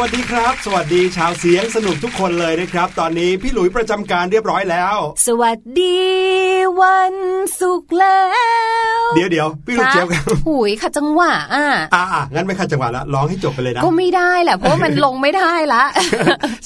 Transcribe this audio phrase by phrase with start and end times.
[0.00, 4.96] วัสดีครับ สวัสดีชาวเสียงสนุกทุกคนเลยนะครับ ตอนนี้พี่หลุยประจำการเรียบร้อยแล้ว
[5.26, 5.98] สวัสดี
[6.80, 7.14] วัน
[9.28, 11.64] ยวเดี๋ยวพี่ลูกเจี๊ยบครับหุยขัดจังหวะอะ
[11.94, 15.82] อ่าอ่างั้นไม่ขัดจังหวะละร้องให้จบไปเลยนะก็ไม่ได้แหละเพราะว่ามันลงไม่ได้ละ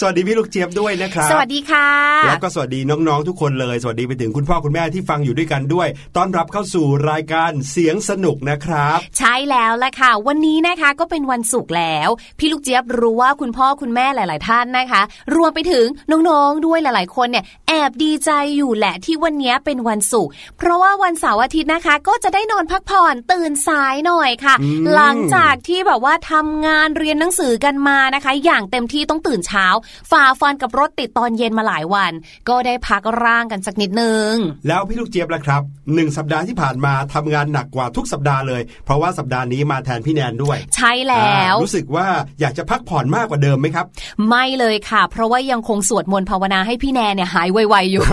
[0.00, 1.88] สวัสดีพี่ลูกเจี๊ยบด้วยนะครับ สวัสดีค่ะ
[2.26, 15.02] แล้วก็สวัสดีน้องๆทุกคนเลย สวัสดีไปถึงคุณพ่อคุณแม่ที่ฟังอยู่ด้วยกันด้วย ต้อนรับเข้าสู่รายการเสียงสนุกนะครับ ใช่แล้วละค่ะ วันนี้นะคะก็เป็นวันศุกร์แล้ว พี่ลูกเจี๊ยบรู้ว่าคุณพ่อคุณแม่หลาย ๆ ท่านนะคะ
[15.36, 29.66] รวมไปถึงน้องๆด้วยหลาย ๆ คนเนี่ยแอบดีใจอยู่แหละที่วันนี้เป็นวันศุกร์เพราะว่าวันเสาร์อาทิตย์นะคะ ก็จะได้นอนพักผ่อนตื่นสายหน่อยค่ะอืมหลังจากที่แบบว่าทำงานเรียนหนังสือกันมานะคะ อย่างเต็มที่ต้องตื่นเช้า
[30.10, 32.12] ฝ่าฟันกับรถติดตอนเย็นมาหลายวัน
[32.48, 34.32] ก็ได้พักร่างกันสักนิดนึง
[34.68, 35.62] แล้วพี่ลูกเจี๊ยบล่ะครับ
[35.94, 42.06] หนึ่งสัปดาห์ที่ผ่านมาทำงานหนักกว่าทุกสัปดาห์เลย เพราะว่าสัปดาห์นี้มาแทนพี่แนนด้วย ใช่แล้วอ่ารู้สึกว่า
[42.40, 43.86] อยากจะพักผ่อนมากกว่าเดิมไหมครับ
[44.28, 48.04] ไม่เลยค่ะ เพราะว่ายังคงสวดมนต์ภาวนาให้พี่แนนเนี่ยหายไวๆอยู่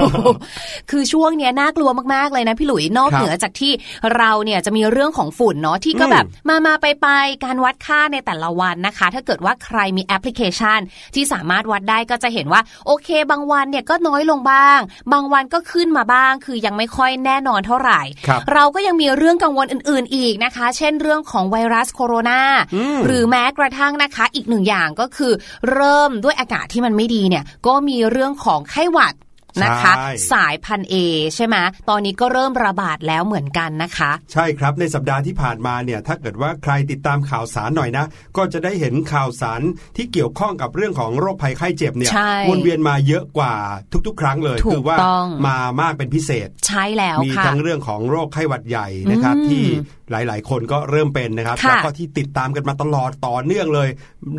[0.92, 3.72] คือช่วงเนี้ยน่ากลัวมากๆเลยนะพี่หลุยนอกครับเหนือจากที่
[4.18, 10.80] เราเนี่ยจะมีเรื่องของฝุ่นเนาะที่ก็อืมแบบมามาไปไปๆการวัดค่าในแต่ละวันนะคะ ถ้าเกิดว่าใครมีแอปพลิเคชัน
[11.16, 14.80] ที่สามารถวัดได้ก็จะเห็นว่า โอเค บางวันเนี่ยก็น้อยลงบ้าง
[15.14, 22.42] บางวันก็ขึ้นมาบ้าง คือยังไม่ค่อยแน่นอนเท่าไหร่ครับเราก็ยังมีเรื่องกังวลอื่น ๆ อีกนะคะ เช่นเรื่องของไวรัสโคโรนา
[22.76, 25.32] อืมหรือแม้กระทั่งนะคะ อีกหนึ่งอย่างก็คือ
[25.72, 29.14] เริ่มด้วยอากาศที่มันไม่ดีเนี่ยก็มีเรื่องของไข้หวัด
[29.64, 30.96] นะคะใช่สายพันธุ์เอ
[31.36, 31.56] ใช่ไหม
[31.90, 38.06] ตอนนี้ก็เริ่มระบาดแล้วเหมือนกันนะคะ ใช่ครับในสัปดาห์ที่ผ่านมาเนี่ยถ้าเกิดว่าใครติดตามข่าวสารหน่อยนะ
[38.38, 39.62] ก็จะได้เห็นข่าวสาร
[39.98, 43.56] ที่เกี่ยวข้องกับเรื่องของโรคภัยไข้เจ็บเนี่ยใช่วนเวียนมาเยอะกว่า
[44.08, 49.66] ทุก ๆ ครั้งเลยถูกคืว่าต้องมามากเป็นพิเศษ ใช่แล้วมีค่ะทั้งเรื่องของโรคไข้หวัดใหญ่นะครับอืมที่
[50.12, 53.90] หลาย ๆ คนก็เริ่มเป็นนะครับค่ะแล้วก็ที่ติดตามกันมาตลอดต่อเนื่องเลย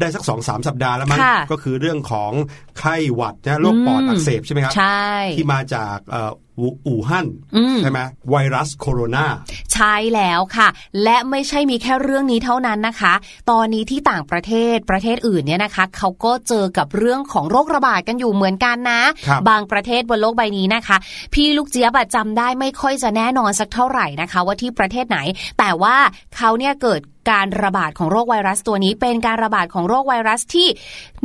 [0.01, 2.33] ได้สักสองสามสัปดาห์แล้วมั้งค่ะก็คือเรื่องของ
[2.79, 7.27] ไข้หวัดนะโรคปอดอืมอักเสบใช่ไหมครับใช่ที่มาจากเอ่ออูอู่ฮั่น
[7.57, 7.99] อืมใช่ไหม
[8.31, 9.27] ไวรัสโคโรนา
[9.75, 10.69] ใช่แล้วค่ะ
[11.05, 13.13] และไม่ใช่มีแค่เรื่องนี้เท่านั้นนะคะ
[13.51, 20.97] ตอนนี้ที่ต่างประเทศประเทศอื่นเนี่ยนะคะ เขาก็เจอกับเรื่องของโรคระบาดกันอยู่เหมือนกันนะครับงประเทศบนโลกใบนี้นะคะ
[21.35, 25.19] พี่ลูกเจี๊ยบอะจำได้ไม่ค่อยจะแน่นอนสักเท่าไหร่นะคะ ว่าที่ประเทศไหน
[25.59, 25.97] แต่ว่า
[26.37, 27.01] เขาเนี่ยเกิด
[27.31, 30.69] การระบาดของโรคไวรัสตัวนี้ เป็นการระบาดของโรคไวรัสที่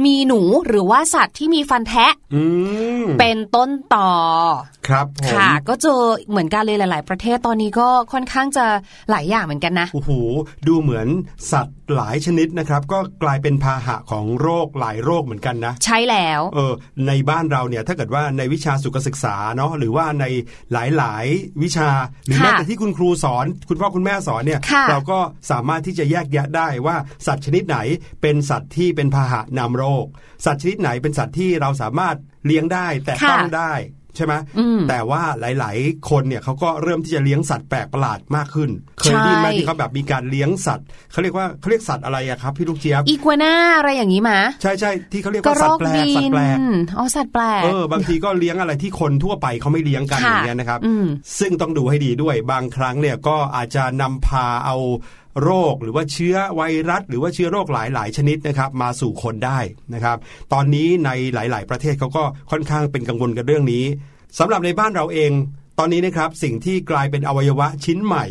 [0.06, 2.44] มีหนูหรือว่าสัตว์ที่มีฟันแทะอื
[3.04, 4.12] มเป็นต้นต่อ
[4.88, 8.66] ครับผมค่ะ ก็เจอเหมือนกันเลยหลาย ๆ ประเทศตอนนี้ก็ค่อนข้างจะ
[9.10, 10.12] หลายอย่างเหมือนกันนะโอ้โห
[10.68, 11.08] ดูเหมือน
[11.52, 16.74] สัตว์หลายชนิดนะครับ ก็กลายเป็นพาหะของโรคหลายโรคเหมือนกันนะ ใช่แล้วเออ
[17.08, 20.26] ในบ้านเราเนี่ยถ้าเกิดว่าในวิชาสุขศึกษาเนาะหรือว่าใน
[20.74, 21.90] หลาย ๆ วิชา
[22.26, 25.20] หรือค่ะแม้แต่ที่คุณครูสอน คุณพ่อคุณแม่สอนเนี่ยค่ะเราก็
[25.52, 26.96] สามารถที่จะแยกแยะได้ว่า
[27.28, 27.78] สัตว์ชนิดไหน
[28.22, 30.06] เป็นสัตว์ที่เป็นพาหะนำโรค
[30.46, 32.16] สัตว์ชนิดไหนเป็นสัตว์ที่เราสามารถ
[32.46, 33.74] เลี้ยงได้แต่ต้องได้
[34.18, 38.70] ใช่ไหมอืมแต่ว่าหลาย ๆ คนเนี่ยเขาก็เริ่มที่จะเลี้ยงสัตว์แปลกประหลาดมากขึ้น
[39.00, 46.58] เคยได้ยินไหมใช่ที่เขาแบบมีการเลี้ยงสัตว์เขาเรียกว่าเขาเรียกสัตว์อะไรอะครับพี่ลูกเจี๊ยบอีกัวน่าอะไรอย่างนี้มาใช่ใช่ที่เขาเรียกกระว่ารสัตอว์กแปลบิกสัตว์นแปลก
[46.98, 51.06] อ๋อสัตว์แปลกเออบางทีก็เลี้ยงอะไรที่คนทั่วไปเขาไม่เลี้ยงกันอค่ะย่างเงี้ยนะครับอืม
[51.40, 54.78] ซึ่งต้องดูให้ดีด้วยบางครั้งเนี่ยก็อาจจะนำพาเอา
[55.44, 59.60] โรคหรือว่าเชื้อไวรัส หรือว่าเชื้อโรคหลาย ๆ ชนิดนะครับมาสู่คนได้
[59.94, 60.18] นะครับ
[60.54, 63.86] ตอนนี้ในหลาย ๆ ประเทศเขาก็ค่อนข้างเป็นกังวลกันเรื่องนี้
[64.40, 65.32] สำหรับในบ้านเราเอง
[65.80, 68.26] ตอนนี้นะครับสิ่งที่กลายเป็นอวัยวะชิ้นใหม่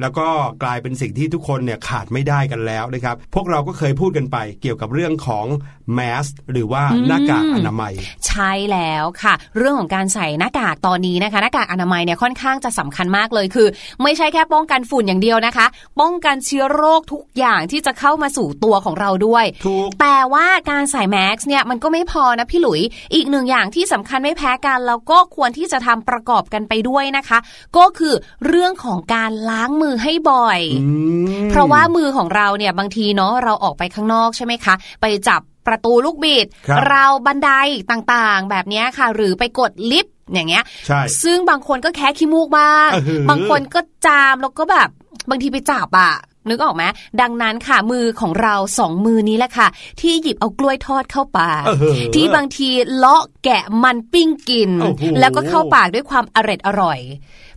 [0.00, 0.26] แล้วก็
[0.62, 5.46] กลายเป็นสิ่งที่ทุกคนเนี่ยขาดไม่ได้กันแล้วนะครับ พวกเราก็เคยพูดกันไปเกี่ยวกับเรื่องของ
[5.94, 7.92] แมสหรือว่าหน้ากากอนามัย
[8.26, 13.68] ใช่แล้วค่ะ เรื่องของการใส่หน้ากากตอนนี้นะคะ หน้ากากอนามัยเนี่ยค่อนข้างจะสำคัญมากเลยคือ
[14.02, 15.66] ไม่ใช่แค่ป้องกันฝุ่นอย่างเดียวนะคะ
[16.00, 22.80] ป้องกันเชื้อโรคทุกอย่างที่จะเข้ามาสู่ตัวของเราด้วยถูกแต่ว่าการใส่แมสเนี่ยมันก็ไม่พอนะพี่หลุย
[23.14, 27.38] อีกหนึ่งอย่างที่สำคัญไม่แพ้กันแล้วก็ควรที่จะทำประกอบกันไปด้วยนะคะ
[27.76, 28.14] ก็คือ
[28.46, 30.90] เรื่องของการล้างมือให้บ่อยอื
[31.46, 37.50] มเพราะว่ามือของเราเนี่ยบางทีเนาะเราออกไปข้างนอกใช่ไหมคะ ไปจับประตูลูกบิดครับเราบันได
[37.90, 44.88] ต่างๆ แบบเนี้ยค่ะ หรือไปกดลิฟต์อย่างเงี้ยใช่ซึ่งบางคนก็แค่ขี้มูกบ้างเออบางคนก็จามแล้วก็แบบ
[45.30, 46.12] บางทีไปจับอะ
[46.48, 46.84] นึกออกไหม
[47.20, 49.68] ดังนั้นค่ะมือของเราสองมือนี้แหละค่ะ
[50.00, 57.00] ที่หยิบเอากล้วยทอดเข้าปากเออที่บางทีเลาะแกะมันปิ้งกินโอ้โหแล้วก็เข้าปากด้วยความอร็ดอร่อย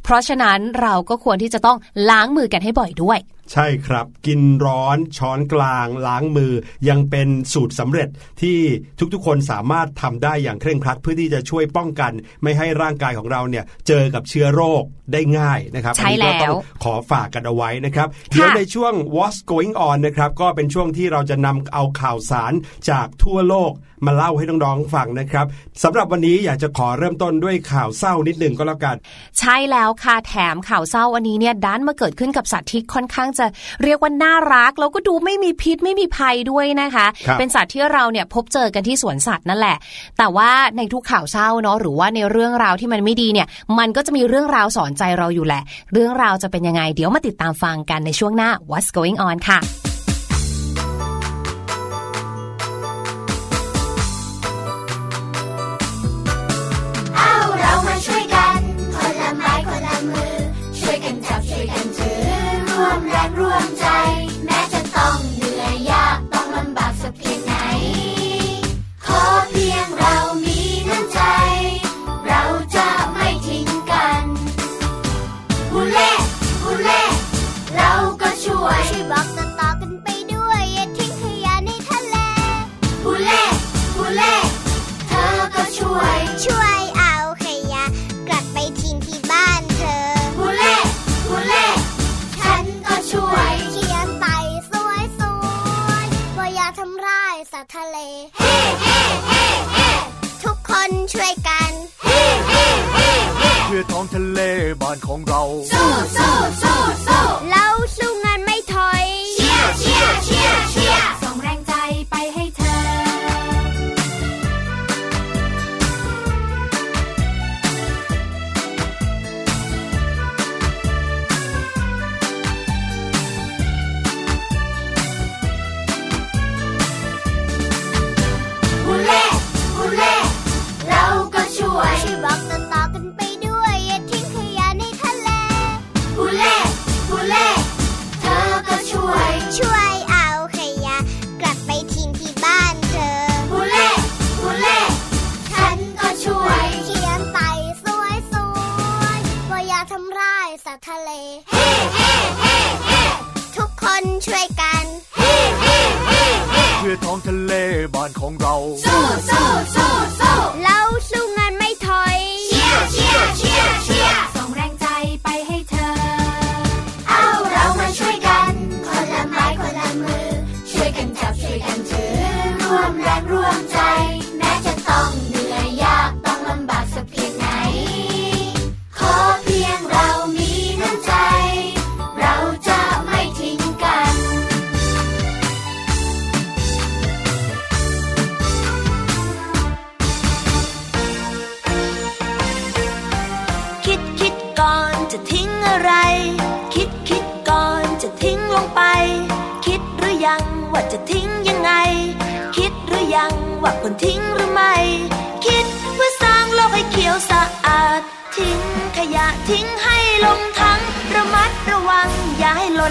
[0.03, 1.77] เพราะฉะนั้นเราก็ควรที่จะต้อง
[2.09, 3.19] ล้างมือกันให้บ่อยด้วย
[3.51, 6.53] ใช่ครับ กินร้อนช้อนกลาง ล้างมือ
[6.89, 8.09] ยังเป็นสูตรสำเร็จ
[8.41, 8.59] ที่
[9.13, 12.11] ทุกๆ คนสามารถทำได้อย่างเคร่งครัดเพื่อที่จะช่วยป้องกัน
[12.43, 22.53] ไม่ให้ร่างกายของเราเนี่ยเจอกับเชื้อโรคได้ง่ายนะครับใช่อันนี้ก็ต้องแล้วขอฝากกันเอาไว้นะครับเดี๋ยวในช่วง What's Going On นะครับก็เป็นช่วงที่เราจะนำเอาข่าวสาร
[22.89, 23.73] จากทั่วโลก
[24.05, 25.45] มาเล่าให้น้องๆฟังนะครับ
[25.83, 28.95] สำหรับวันนี้อยากจะขอเริ่มต้นด้วยข่าวเศร้านิดหนึ่งก็แล้วกัน
[29.39, 33.40] ใช่แล้วค่ะแถมข่าวเศร้าวันนี้เนี่ยด้านมาเกิดขึ้นกับสัตว์ที่ค่อนข้างจะ
[33.83, 39.77] เรียกว่าน่ารัก แล้วก็ดูไม่มีพิษไม่มีภัยด้วยนะคะครับเป็นสัตว์ที่เราเนี่ยพบเจอกันที่สวนสัตว์นั่นแหละ
[40.17, 43.47] แต่ว่าในทุกข่าวเศร้าเนาะหรือว่าในเรื่องราวที่มันไม่ดีเนี่ย
[43.79, 45.61] มันก็จะมีเรื่องราวสอนใจเราอยู่แหละ
[45.93, 49.90] เรื่องราวจะเป็นยังไง เดี๋ยวมาติดตามฟังกันในช่วงหน้า What's Going On ค่ะ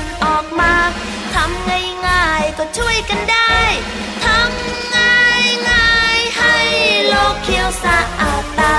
[0.00, 0.74] อออกมา
[1.34, 1.68] ทำ
[2.06, 3.56] ง่ายๆก็ช่วยกันได้
[4.24, 6.56] ทำง่ายง่ายๆให้
[7.08, 8.78] โลกเขียวสะอาดตา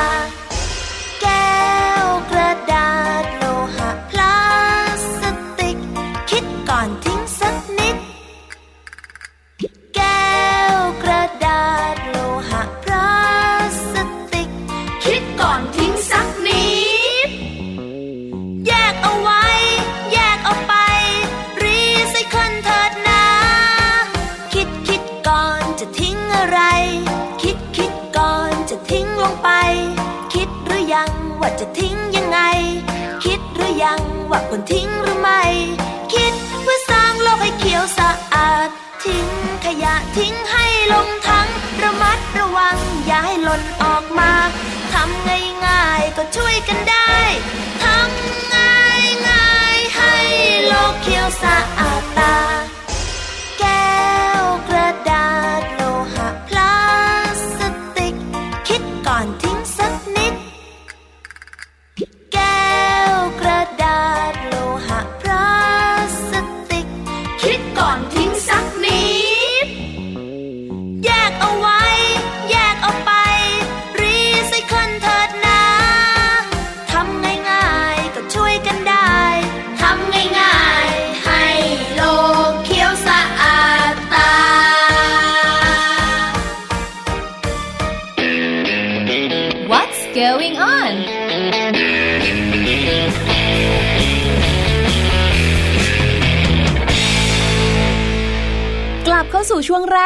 [31.41, 32.39] ว่าจะทิ้งยังไง
[33.24, 35.43] คิดหรือยังว่าควรทิ้งหรือไม่
[36.13, 38.69] คิดเพื่อสร้างโลกให้เขียวสะอาด
[39.05, 39.27] ทิ้ง
[39.65, 41.48] ขยะทิ้งให้ลงทั้ง
[41.83, 44.31] ระมัดระวังอย่าให้หล่นออกมา
[44.93, 45.27] ทำ
[45.65, 47.13] ง่ายๆก็ช่วยกันได้
[47.83, 50.15] ทำง่ายง่ายๆให้
[50.67, 52.38] โลกเขียวสะอาดตา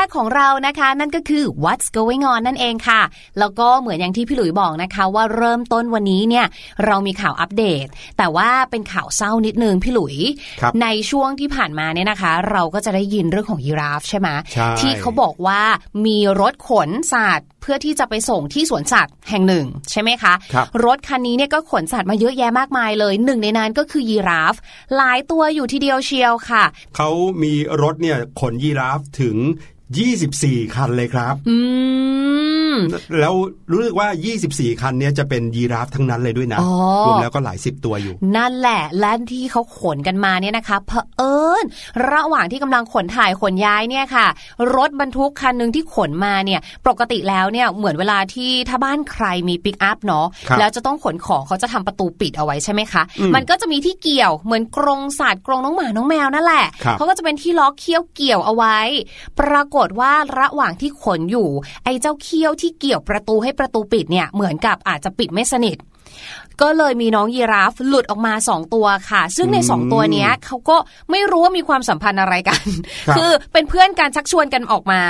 [0.05, 3.01] กของเรานะคะ นั่นก็คือ what's going on นั่นเองค่ะ
[3.39, 6.45] แล้วก็เหมือนอย่างที่พี่หลุยบอกนะคะ ว่าเริ่มต้นวันนี้เนี่ย
[6.85, 7.85] เรามีข่าวอัปเดต
[8.17, 10.15] แต่ว่าเป็นข่าวเศร้านิดนึงพี่หลุย
[10.61, 15.61] ครับในช่วงที่ผ่านมาเนี่ยนะคะ เราก็จะได้ยินเรื่องของยีราฟใช่ไหมใช่ที่เขาบอกว่า
[16.05, 24.55] มีรถขนสัตว์เพื่อที่จะไปส่งที่สวนสัตว์แห่งหนึ่งใช่ไหมคะครับรถคันนี้เนี่ยก็ขนสัตว์มาเยอะแยะมากมายเลยหนึ่งในนั้นก็คือยีราฟ
[24.95, 26.63] หลายตัวอยู่ทีเดียวเชียวค่ะ
[26.95, 27.09] เขา
[27.43, 29.35] มีรถเนี่ยขนยีราฟถึง
[29.93, 31.57] 24 คันเลยครับ อื
[32.73, 32.75] ม
[33.19, 33.33] แล้ว
[33.71, 34.07] รู้สึกว่า
[34.45, 36.71] 24 คันเนี้ยจะเป็นยีราฟทั้งนั้นเลยด้วยนะอ๋อ
[37.07, 41.63] รวมแล้วก็หลายสิบตัวอยู่ นั่นแหละ และที่เขาขนกันมาเนี่ยนะคะเผอิญ
[42.11, 44.27] ระหว่างที่กำลังขนถ่ายขนย้ายเนี่ยค่ะ
[44.75, 58.77] รถบรรทุกคันหนึ่งที่ขนมาเนี่ย ปกติแล้วเนี่ยเหมือนเวลาที่ถ้าบ้านใครมีปิกอัพเนาะครับแล้วจะต้องขนของเขาจะทำประตูปิดเอาไว้ใช่ไหมคะอืมมันก็จะมีที่เกี่ยวเหมือนกรงสัตว์กรงน้องหมาน้องแมวนั่นแหละครับเขาก็จะเป็นที่ล็อกเขี้ยวเกี่ยวเอาไว้
[59.39, 61.49] ปรากฏว่าระหว่างที่ขนอยู่
[61.83, 65.77] ไอ้เจ้าเขี้ยวที่เกี่ยวประตูให้ประตูปิดเนี่ยเหมือนกับอาจจะปิดไม่สนิท
[66.61, 70.77] ก็เลยมีน้องยีราฟหลุดออกมาสองตัวค่ะ ซึ่งในอืมสองตัวเนี้ยเขาก็
[71.11, 72.63] ไม่รู้ว่ามีความสัมพันธ์อะไรกัน
[73.07, 75.01] ครับคือเป็นเพื่อนกันชักชวนกันออกมา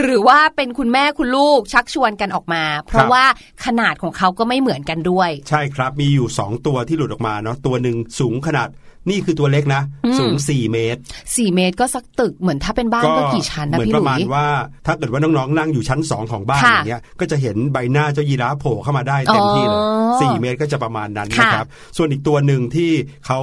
[0.00, 3.24] หรือว่าเป็นคุณแม่คุณลูกชักชวนกันออกมา เพราะว่า
[3.64, 8.68] ขนาดของเขาก็ไม่เหมือนกันด้วย ใช่ครับมีอยู่ 2 ตัวที่หลุดออกมาเนาะตัวหนึ่งสูงขนาด
[9.08, 14.46] นี่คือตัวเล็กนะอืมสูง 4 เมตร 4 เมตรก็สักตึกเหมือนถ้าเป็นบ้านก็กี่ชั้นนะเหมือนพี่ปหระลุมาณยว่า
[14.86, 19.82] ถ้าเกิดว่าน้องๆนั่งอยู่ชั้น 2 ของบ้านค่ะอย่างเงี้ยก็จะเห็นใบหน้าเจ้ายีราฟโผล่เข้ามาได้เต็มที่เลยอ๋
[20.16, 21.66] อสี่เมตรก็จะประมาณนั้นค่ะนะครับ
[21.96, 22.90] ส่วนอีกตัวหนึ่งที่
[23.26, 23.40] เขา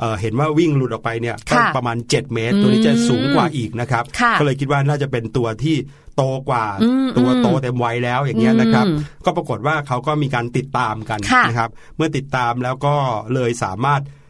[0.00, 5.76] เอ่อเห็นว่าวิ่งหลุดออกไปเนี่ยก็ค่ะประมาณ 7 เมตร ตัวนี้จะสูงกว่าอีกนะครับค่ะก็เลยคิดว่าน่าจะเป็นตัวที่
[6.16, 12.94] โตกว่าอืมตัวอืมโตเต็มวัยแล้วอย่างเงี้ยนะครับอืมก็ปรากฏว่าเขาก็มีการติดตามกันค่ะนะครับ เมื่อติดตามแล้วก็
[13.34, 14.22] เลยสามารถอ่า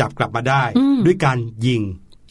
[0.00, 1.82] จับกลับมาได้อืมด้วยการยิง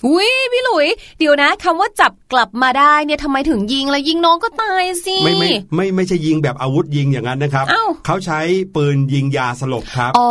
[0.08, 0.88] อุ้ยพี่หลุย
[1.20, 8.40] เดี๋ยวนะคำว่าจับกลับมาได้เนี่ยทำไมถึงยิงแล้วยิงน้องก็ตายสิ ไม่ไม่ไม่ไม่ใช่ยิงแบบอาวุธยิงอย่างนั้นนะครับอ้าวเขาใช้
[8.76, 10.30] ปืนยิงยาสลบครับอ๋อ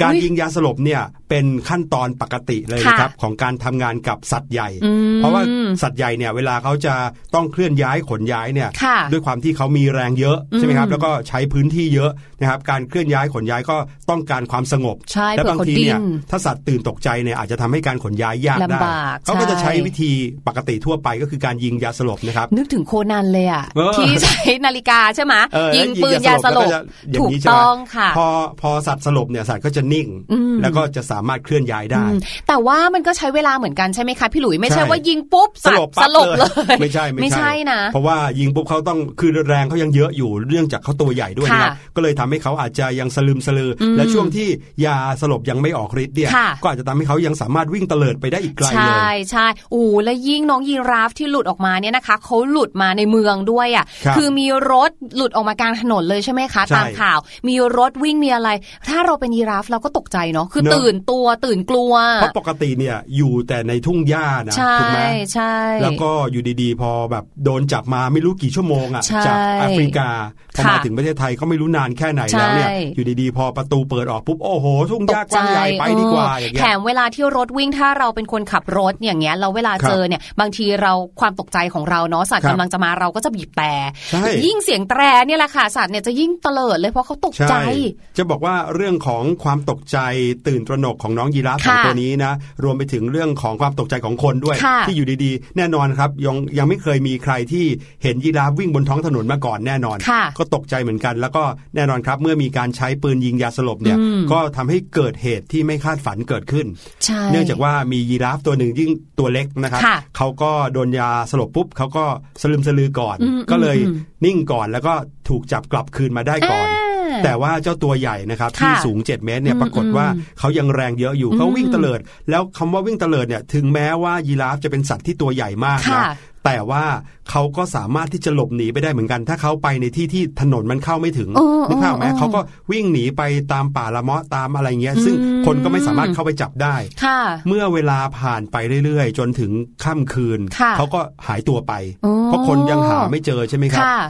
[0.00, 5.42] การอุ๊ยิงยาสลบเนี่ยเป็นขั้นตอนปกติเลยนะครับของการทำงานกับสัตว์ใหญ่อืมเพราะว่า
[5.82, 6.94] สัตว์ใหญ่เนี่ยเวลาเขาจะ
[7.34, 13.76] ต้องเคลื่อนย้ายขนย้ายเนี่ยค่ะด้วยความที่เขามีแรงเยอะใช่ไหมครับอืมแล้วก็ใช้พื้นที่เยอะนะครับการเคลื่อนย้ายขนย้ายก็
[14.10, 20.12] ต้องการความสงบใช่และเผื่อบางเขาทีเนี่ยดิ้นถ้าสัตว์ตื่นตกใจเนี่ยอาจจะทำให้การขนย้ายยากได้ลำบากเขาก็จะใช่ใช้วิธี
[20.48, 28.28] ปกติทั่วไปก็คือการยิงยาสลบนะครับ นึกถึงโคนันเลยอะเออที่ใช้นาฬิกาใช่ไหมเออยิงปืนแล้ยาสลบแวก็จะอย่าถูกนี้ใช่ไหมต้องค่ะ พอ
[28.60, 44.48] พอสัตว์สลบเนี่ยสัตว์ก็จะนิ่งอืมแล้วก็จะสามารถเคลื่อนย้ายได้อืมแต่ว่ามันก็ใช้เวลาเหมือนกันใช่ไหมคะพี่หลุยไม่ใช่ใช่ว่ายิงปุ๊บสลบสปั๊บลบเลย ไม่ใช่ไม่ใช่นะ เพราะว่ายิงปุ๊บเขาต้องคือแรงเขายังเยอะอยู่เรื่องจากเขาตัวใหญ่ด้วยนะครับค่ะก็เลยทำให้เขาอาจจะยังสลืมสลืออมและช่วงที่
[44.84, 48.91] ยาสลบยังไม่ออกฤทธิ์เนี่ยค่ะก็อาจจะทำให้เขายังสามารถวิ่งเตลิดไปได้อีกไกลใชเลย่
[49.32, 58.50] ใช่โอ้และยิ่งน้องยีราฟที่หลุดออกมาเนี่ยนะคะเขาหลุดมาในเมืองด้วยอะครับอมีรถหลุดออกมากลางถนนเลยใช่ไหมคะใช่ตามข่าว มีรถวิ่งมีอะไร
[58.88, 65.00] ถ้าเราเป็นยีราฟเราก็ตกใจเนาะคือเนอะตื่นตัวตื่นกลัวเพราะปกติเนี่ยอยู่แต่ในทุ่งหญ้านะใช่ถูกไหม
[65.34, 70.08] ใช่แล้วก็อยู่ดีๆ พอแบบโดนจับมาไม่รู้กี่ชั่วโมงอะใช่จากแอฟริกา
[70.56, 83.72] พอค่ะมาถึงประเทศไทยก็ไม่รู้นานแค่ไหนแล้วเนี่ยใช่อยู่ดีๆ พอประตูเปิดออกปุ๊บโอ้โห ทุ่งหตญ้ากกว้างใหญ่ไปดีกว่าอย่างแถเงี้ยมเวลาที่รถวิ่งถ้าเราเป็นคนขับรถอย่างเงี้ยเราเวลาครับเจอเนี่ยบางทีเราความตกใจของเราเนาะสัตว์ครับกำลังจะมาเราก็จะบีบแต่
[84.10, 87.72] ใช่ยิ่งเสียงแตรเนี่ยแหละค่ะสัตว์เนี่ยจะยิ่งเตลิดเลยเพราะเขาตกใจใช่
[88.18, 89.98] จะบอกว่าเรื่องของความตกใจ
[90.46, 92.32] ตื่นตระหนกของน้องยีราฟสองค่ะตัวนี้นะ
[92.64, 97.64] รวมไปถึงเรื่องของความตกใจของคนด้วยค่ะที่อยู่ดีๆ แน่นอนครับยังยังไม่เคยมีใครที่
[98.02, 101.42] เห็นยีราฟวิ่งบนท้องถนนมาก่อนแน่นอนค่ะก็ตกใจเหมือนกัน แล้วก็
[101.76, 106.66] แน่นอนครับ เมื่อมีการใช้ปืนยิงยาสลบเนี่ยอืมก็ทำให้เกิดเหตุที่ไม่คาดฝันเกิดขึ้น
[107.04, 112.04] ใช่เนื่องจากว่ามียีราฟตัวหนึ่งยิ่งตัวเล็กนะครับค่ะเขาก็โดนยาสลบปุ๊บเขาก็
[112.42, 114.94] สลึมสลือก่อนอืมก็เลยอืมนิ่งก่อนแล้วก็
[115.28, 126.04] ถูกจับกลับคืนมาได้ก่อนอ่าแต่ว่าเจ้าตัวใหญ่นะครับค่ะที่สูง 7 เมตรเนี่ยอืมปรากฏว่าอืมเขายังแรงเยอะอยู่อืมเขาวิ่งเตลิด แล้วคำว่าวิ่งเตลิดเนี่ยถึงแม้ว่ายีราฟจะเป็นสัตว์ที่ตัวใหญ่มากนะค่ะ
[126.44, 126.84] แต่ว่า
[127.30, 132.40] เขาก็สามารถที่จะหลบหนีไปได้เหมือนกัน ถ้าเขาไปในที่ที่ถนนมันเข้าไม่ถึงเออนึกภาพออกไหมเออเขาก็
[132.72, 139.52] วิ่งหนีไปตามป่าละเมาะตามอะไรเงี้ย ซึ่งอืมคนก็ไม่สามารถเข้าไปจับได้ค่ะเมื่อเวลาผ่านไปเรื่อยๆ จนถึง
[139.84, 141.72] ค่ำคืนค่ะเขาก็หายตัวไป
[142.04, 144.00] อ๋อเพราะคนยังหาไม่เจอใช่ไหมครับค่ะ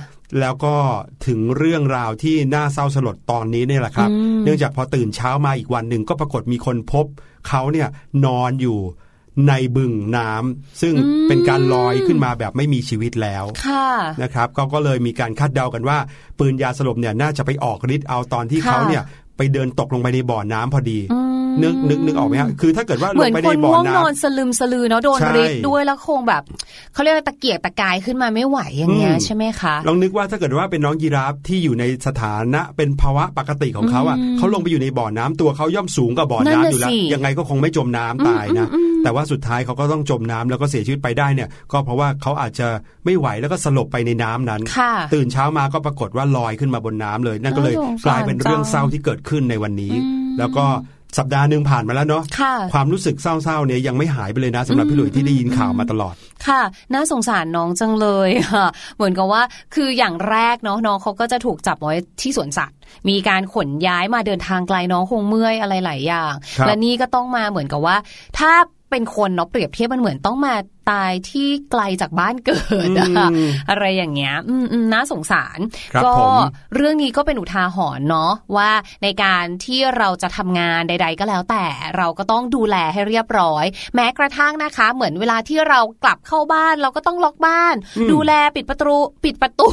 [0.41, 0.75] แล้วก็
[1.27, 7.07] ถึงเรื่องราวที่น่าเศร้าสลดตอนนี้เนี่ยแหละครับอืมเนื่องจากพอตื่นเช้ามาอีกวันหนึ่งก็ปรากฏมีคนพบ
[7.49, 7.89] เขาเนี่ย
[8.27, 8.79] นอนอยู่
[9.49, 13.89] ในบึงน้ำซึ่งอืมเป็นการลอยขึ้นมาแบบไม่มีชีวิตแล้วค่ะ
[14.23, 15.99] นะครับเขาก็เลยมีการคาดเดากันว่า
[16.39, 19.03] ปืนยาสลบเนี่ยน่าจะไปออกฤทธิ์เอาตอนที่ค่ะเขาเนี่ย
[19.37, 21.22] ไปเดินตกลงไปในบ่อน้ำพอดีอืม
[21.63, 26.43] นึกนึกนึกออกไหมฮะคือถ้าเกิดว่าเหลมืงอนไปคในนบ่อง่วงน้นอนสลึมสลือเนาะโดนใช่ฤทธิ์ด้วยแล้วคงแบบ
[26.95, 42.69] เขาเรียกว่าตะเกียกตะกายขึ้นมาไม่ไหวอย่างเงี้ยอืมใช่ไหมคะำลองนึกว่าถ้าเกิดว่าเป็นน้องยีราฟที่อยู่ในสถานะเป็นภาวะปกติของเขาอะอืมเขาลงไปอยู่ในบ่อน้ำตัวเขาย่อมสูงกว่าบ่อนั่นน้ำน่ะอยู่แล้วสิยังไงก็คงไม่จมน้ำตายนะอืมอืมแต่ว่าสุดท้ายเขาก็ต้องจมน้ำแล้วก็เสียชีวิตไปได้เนี่ย ก็เพราะว่าเขาอาจจะ
[43.05, 50.65] ไม่ไหวแล้วก็สลบไปในน้ำนั้นค่ะตื่นเช้ามาก็ปรากฏว่าลอยขึ้นมาบนน้ำเลย นั่นก็เลยน่าสงสารกลายเป็นเรื่องจังเศร้าที่เกิดขึ้นในวันนี้อืมแล้วก็
[51.19, 56.15] สัปดาห์หนึ่งผ่านมาแล้วเนาะค่ะความรู้สึกเศร้าๆเนี่ยยังไม่หายไปเลยนะสำหรับพี่หลุยที่ได้ยินข่าวมาตลอด
[56.47, 59.43] ค่ะ น่าสงสารน้องจังเลยค่ะ เหมือนกับว่า
[59.75, 62.77] คืออย่างแรกเนาะน้องเขาก็จะถูกจับไว้ที่สวนสัตว์
[63.09, 67.97] มีการขนย้ายมาเดินทางไกลน้องคงเมื่อยอะไรหลายอย่างครับและนี่ก็ต้องมาเหมือนกับว่า
[68.39, 68.53] ถ้า
[68.91, 70.55] เป็นคนเนาะเปรียบเทียบมันเหมือนต้องมา
[70.91, 73.15] ตายที่ไกลจากบ้านเกิดอะอื
[73.45, 75.59] มอะไรอย่างเงี้ยอืมอืมน่าสงสาร
[75.95, 76.33] ครับก็ผม
[76.75, 78.71] เรื่องนี้ก็เป็นอุทาหรณ์เนาะว่า
[79.03, 81.65] ในการที่เราจะทำงานใด ๆ ก็แล้วแต่
[81.97, 83.65] เราก็ต้องดูแลให้เรียบร้อย
[83.95, 89.69] แม้กระทั่งนะคะ เหมือนเวลาที่เรากลับเข้าบ้านเราก็ต้องล็อกบ้านอืมดูแลปิดประตูปิดประตู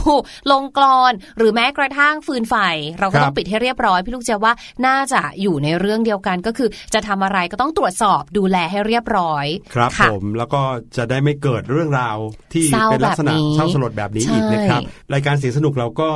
[0.51, 2.55] ลงกรอน หรือแม้กระทั่งฟืนไฟ
[2.99, 4.53] เราก็ครับต้องปิดให้เรียบร้อย พี่ลูกเจียบว่า
[4.85, 10.61] น่าจะอยู่ในเรื่องเดียวกันก็คือ จะทำอะไรก็ต้องตรวจสอบดูแลให้เรียบร้อย ครับค่ะผมแล้วก็
[10.97, 12.17] จะได้ไม่เกิดเรื่องราว
[12.53, 14.81] ที่เศร้าเป็นลักษณะแบบนี้เศร้าสลดแบบนี้ใช่อีกนะครับ
[15.13, 16.09] รายการเสียงสนุกเราก็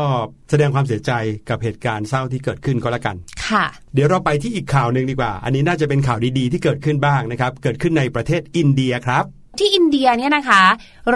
[0.49, 1.11] แสดงความเสียใจ
[1.49, 3.15] กับเหตุการณ์เศร้าที่เกิดขึ้นก็แล้วกัน
[3.47, 9.25] ค่ะ เดี๋ยวเราไปที่อีกข่าวหนึ่งดีกว่า อันนี้น่าจะเป็นข่าวดีๆ ที่เกิดขึ้นบ้างนะครับ เกิดขึ้นในประเทศอินเดียครับ
[9.59, 10.63] ที่อินเดียเนี่ยนะคะ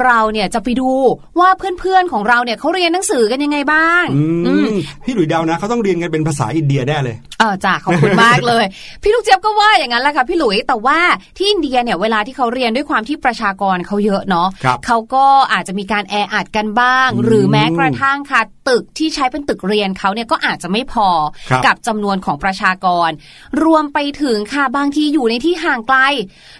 [0.03, 0.89] เราเนี่ยจะไปดู
[1.39, 8.65] ว่าเพื่อนๆของเราเนี่ยเขาเรียนหนังสือกันยังไงบ้างอือืมมพี่หลุยเดานะเขาต้องเรียนกันเป็นภาษาอินเดียแน่เลยเออจ้าขอบคุณมากเลย
[9.01, 10.99] พี่ลูกเจี๊ยบก็ว่าอย่างนั้นแหละค่ะพี่หลุยแต่ว่า
[11.37, 21.07] ที่อินเดียเนี่ยเวลาที่เขาเรียนด้วยความที่ประชากรเขาเยอะเนาะครับเขาก็อาจจะมีการแออัดกันบ้างอืมหรือแม้กระทั่งค่ะตึกที่ใช้เป็นตึกเรียนเขาเนี่ยก็อาจจะไม่พอ
[21.49, 23.09] ครับกับจำนวนของประชากร
[23.63, 25.97] รวมไปถึงค่ะบางทีอยู่ในที่ห่างไกล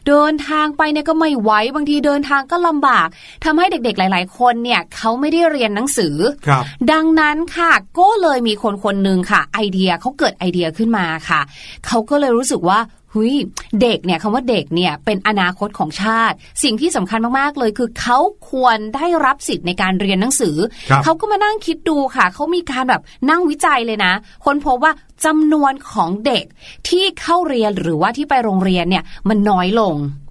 [0.07, 3.07] เดินทางไปเนี่ยก็ไม่ไหวบางทีเดินทางก็ลำบาก
[3.43, 6.15] ทำให้เด็กๆหลาย ๆ คนเนี่ยเขาไม่ได้เรียนหนังสือ
[6.47, 11.41] ครับดังนั้นค่ะก็เลยมีคนคนหนึ่งค่ะ ไอเดียเขาเกิดไอเดียขึ้นมาค่ะ
[11.88, 12.80] เขาก็เลยรู้สึกว่า
[13.13, 13.34] หุย
[13.82, 20.56] เด็กเนี่ยคำว่าเด็กเนี่ยเป็นอนาคตของชาติ สิ่งที่สำคัญมากๆเลย คือเขาควรได้รับสิทธิ์ในการเรียนหนังสือ
[20.89, 24.13] ครับเขาก็มานั่งคิดดูค่ะ เขามีการแบบนั่งวิจัยเลยนะ
[24.45, 24.91] คนพบว่า
[25.25, 26.45] จำนวนของเด็ก
[26.88, 30.26] ที่เข้าเรียนหรือว่าที่ไปโรงเรียนเนี่ยมันน้อยลงอืม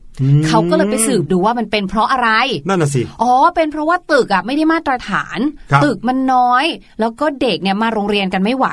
[0.46, 2.28] เขาก็เลยไปสืบดูว่ามันเป็นเพราะอะไร
[2.68, 5.38] นั่นน่ะสิ อ๋อ เป็นเพราะว่าตึกอะไม่ได้มาตรฐาน
[5.72, 6.64] ครับตึกมันน้อย
[7.00, 8.66] แล้วก็เด็กเนี่ยมาโรงเรียนกันไม่ไหว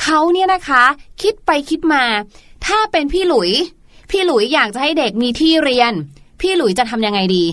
[0.00, 0.84] เขาเนี่ยนะคะ
[1.22, 2.02] คิดไปคิดมา
[2.66, 3.50] ถ้าเป็นพี่หลุย
[4.10, 5.92] พี่หลุยอยากจะให้เด็กมีที่เรียน
[6.40, 7.44] พี่หลุยจะทำยังไงดี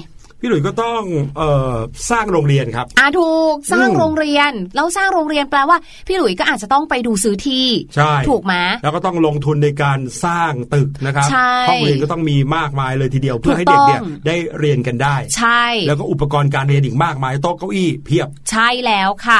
[0.43, 1.01] พี่หลุยก็ต้อง
[1.37, 1.73] เอ่อ
[2.09, 5.77] สร้างโรงเรียนครับอ่าถูกสร้างอืมโรงเรียนแล้วสร้างโรงเรียนแปลว่า
[6.07, 19.39] พี่หลุยก็อาจจะต้องไปดูซื้อที่ใช่ถูกไหมแล้วก็ต้องลงทุนในการสร้างตึกนะครับใช่ห้องเรียนก็ต้องมีมากมายเลยทีเดียวเพื่อให้ถูเด็กกต้องเนี่ยได้เรียนกันได้ ใช่ แล้วก็อุปกรณ์การเรียนอีกมากมายโต๊ะเก้าอี้เพียบ ใช่แล้วค่ะ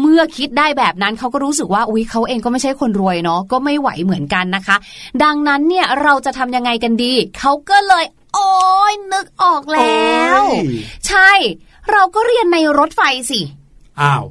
[0.00, 4.76] เมื่อคิดได้แบบนั้นเขาก็รู้สึกว่าอุ๊ยเขาเองก็ไม่ใช่คนรวยเนาะก็ไม่ไหวเหมือนกันนะคะ
[5.22, 8.48] ดังนั้นเนี่ยเราจะทำยังไงกันดีเขาก็เลย โอ้
[8.90, 10.66] ยนึกออกแล้วโอ้ย
[11.08, 11.30] ใช่
[11.92, 13.40] เราก็เรียนในรถไฟสิ
[14.00, 14.24] อ้าว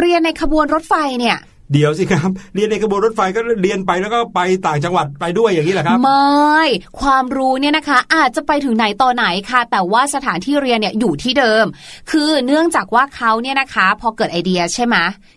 [0.00, 1.38] เรียนในขบวนรถไฟเนี่ย
[1.74, 6.60] เดี๋ยวสิครับ เรียนในกระบวนรถไฟก็เรียนไปแล้วก็ไปต่างจังหวัดไปด้วยอย่างนี้แหละครับ ไม่
[7.00, 11.64] ความรู้เนี่ยนะคะ อาจจะไปถึงไหนต่อไหนค่ะ แต่ว่าสถานที่เรียนเนี่ยอยู่ที่เดิม
[12.10, 14.96] คือเนื่องจากว่าเขาเนี่ยนะคะ พอเกิดไอเดียใช่ไหม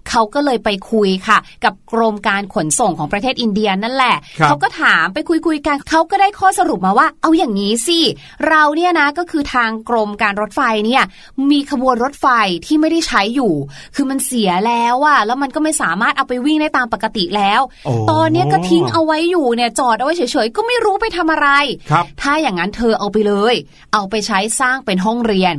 [0.09, 7.99] เขาก็เลยไปคุยค่ะ กับกรมการขนส่งของประเทศอินเดียนั่นแหละครับเขาก็ถามไปคุยคุยๆกันเขาก็ได้ข้อสรุปมาว่า เอาอย่างนี้สิ
[8.49, 11.03] เราเนี่ยนะก็คือทางกรมการรถไฟเนี่ย
[11.51, 12.27] มีขบวนรถไฟ
[12.65, 13.53] ที่ไม่ได้ใช้อยู่
[13.95, 21.49] คือมันเสียแล้วอะแล้วมันก็ไม่สามารถเอาไปวิ่งได้ตามปกติแล้วโอ้ตอนเนี้ยก็ทิ้งเอาไว้อยู่เนี่ยจอดเอาไว้เฉยๆ ก็ไม่รู้ไปทำอะไร
[21.91, 23.55] ครับถ้าอย่างนั้นเธอเอาไปเลย
[23.93, 25.55] เอาไปใช้สร้างเป็นห้องเรียน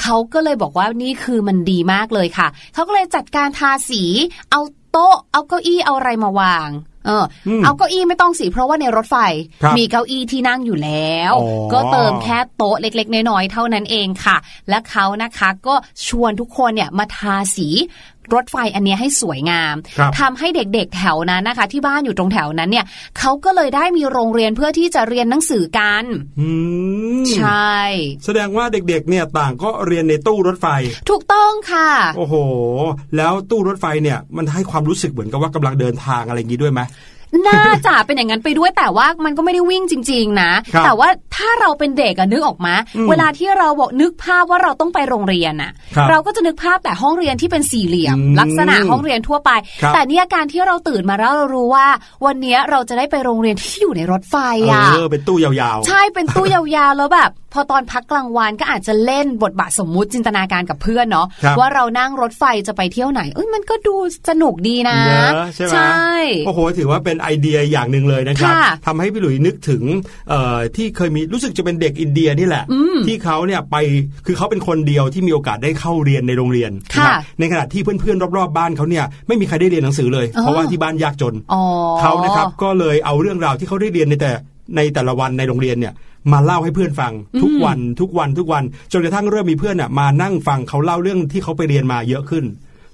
[0.00, 4.02] เขาก็เลยบอกว่านี่คือมันดีมากเลยค่ะ เขาก็เลยจัดการทาสี
[4.50, 4.60] เอา
[4.92, 6.70] โต๊ะ เอาเก้าอี้ เอาอะไรมาวาง
[7.06, 9.16] เอออมเอาเก้าอี้ไม่ต้องสีเพราะว่าในรถไฟ
[9.62, 14.36] ครับมีเก้าอี้ที่นั่งอยู่แล้วอ๋อก็เติมแค่โต๊ะเล็ก ๆ น้อยๆเท่านั้นเองค่ะ
[14.68, 15.74] และเขานะคะก็
[16.06, 17.68] ชวนทุกคนเนี่ยมาทาสี
[18.34, 22.86] รถไฟอันเนี้ยให้สวยงามครับทำให้เด็กๆแถวนั้นนะคะ ที่บ้านอยู่ตรงแถวนั้นเนี่ย
[23.18, 26.04] เขาก็เลยได้มีโรงเรียนเพื่อที่จะเรียนหนังสือกัน
[26.40, 26.48] อื
[27.22, 27.76] มใช่
[28.24, 30.66] แสดงว่าเด็กๆเนี่ยต่างก็เรียนในตู้รถไฟ
[31.10, 32.34] ถูกต้องค่ะ โอ้โห
[33.16, 36.80] แล้วตู้รถไฟเนี่ยมันให้ความรู้สึกเหมือนกับว่ากำลังเดินทางอะไรอย่างนี้ด้วยไหม
[37.48, 49.50] น่าจะเป็นอย่างนั้นไปด้วยแต่ว่ามันก็ไม่ได้วิ่งจริง ๆ นะครับแต่ว่าถ้าเราเป็นเด็กอะนึกออกมาอืมเวลาที่เราบอกนึกภาพว่าเราต้องไปโรงเรียนอะครับเราก็จะนึกภาพแต่ห้องเรียนที่เป็นสี่เหลี่ยมอืมลักษณะห้องเรียนทั่วไป
[49.82, 51.86] ครับแต่เนี่ยการที่เราตื่นมาแล้วเรารู้ว่า
[52.26, 54.36] วันเนี้ยเราจะได้ไปโรงเรียนที่อยู่ในรถไฟ
[54.72, 63.94] อะเออเป็นตู้ยาวๆ ใช่เป็นตู้ยาวๆแล้วแบบ พอตอนพักกลางวันก็อาจจะเล่นบทบาทสมมุติจินตนาการกับเพื่อนเนาะครับว่าเรานั่งรถไฟจะไปเที่ยวไหนเอ้ยมันก็ดู
[64.28, 66.10] สนุกดีนะเนอะใช่ไหมใช่
[66.46, 69.82] โอ้โหถือว่าเป็นไอเดียอย่างหนึ่งเลยนะครับค่ะทำให้พี่หลุยนึกถึง
[70.28, 73.76] เอ่อที่เคยมีรู้สึกจะเป็นเด็กอินเดียนี่แหละอืมที่เขาเนี่ยไป
[74.26, 81.62] คือเขาเป็นคนเดียวที่มีโอกาสได้เข้าเรียนในโรงเรียนค่ะนะครับในขณะที่เพื่อนๆรอบๆบ้านเขาเนี่ยไม่มีใครได้เรียนหนังสือเลยอ๋อเพราะว่าที่บ้านยากจนอ๋อ
[82.00, 84.30] เขานะครับก็เลยเอาเรื่องราวที่เขาได้เรียนในแต่
[84.76, 85.94] ในแต่ละวันในโรงเรียนเนี่ย
[86.32, 92.44] มาเล่าให้เพื่อนฟังทุกวันทุกวันทุกวันจนกระทั่งเริ่มมีเพื่อนน่ะมานั่งฟังเขาเล่าเรื่องที่เขาไปเรียนมาเยอะขึ้น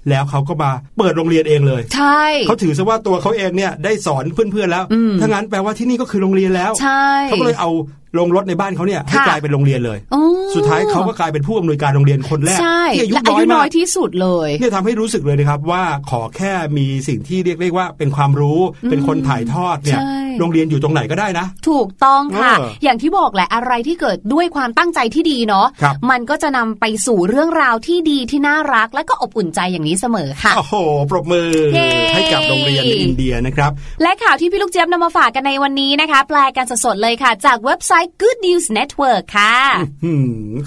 [0.09, 7.69] แล้วเขาก็มาเปิดโรงเรียนเองเลย ใช่ เขาถือซะว่าตัวเขาเองเนี่ยได้สอนเพื่อนๆแล้วอืมถ้างั้นแปลว่าที่นี่ก็คือโรงเรียนแล้วใช่เขาก็เลยเอา
[8.15, 10.21] โรงรถในบ้านเขาเนี่ยให้ค่ะกลายเป็นโรงเรียนเลยอ๋อ
[10.55, 30.75] สุดท้ายเขาก็กลายเป็นผู้อำนวยการโรงเรียนคนแรกใช่ที่อายุและน้อาอยยุน้มาอกยที่สุดเลยเนี่ยทำให้รู้สึกเลยนะครับว่าขอแค่มีสิ่งที่เรียกได้ว่าเป็นความรู้เป็นคนถ่ายทอดเนี่ยใช่โรงเรียนอยู่ตรงไหนก็ได้นะ ถูกต้องค่ะเอออย่างที่บอกแหละอะไรที่เกิดด้วยความตั้งใจที่ดีเนาะครับมันก็จะนำไปสู่เรื่องราวที่ดีที่น่ารัก และก็อบอุ่นใจอย่างนี้เสมอค่ะโอ้โห
[31.09, 33.71] ปรบมือเย้ให้กับโรงเรียนในอินเดียนะครับ
[34.03, 39.55] และข่าวที่พี่ลูกเจี๊ยบนำมาฝากกันในวันนี้นะคะ แปลกันสดๆเลยค่ะ จากเว็บไซต์ Good News Network ค่ะ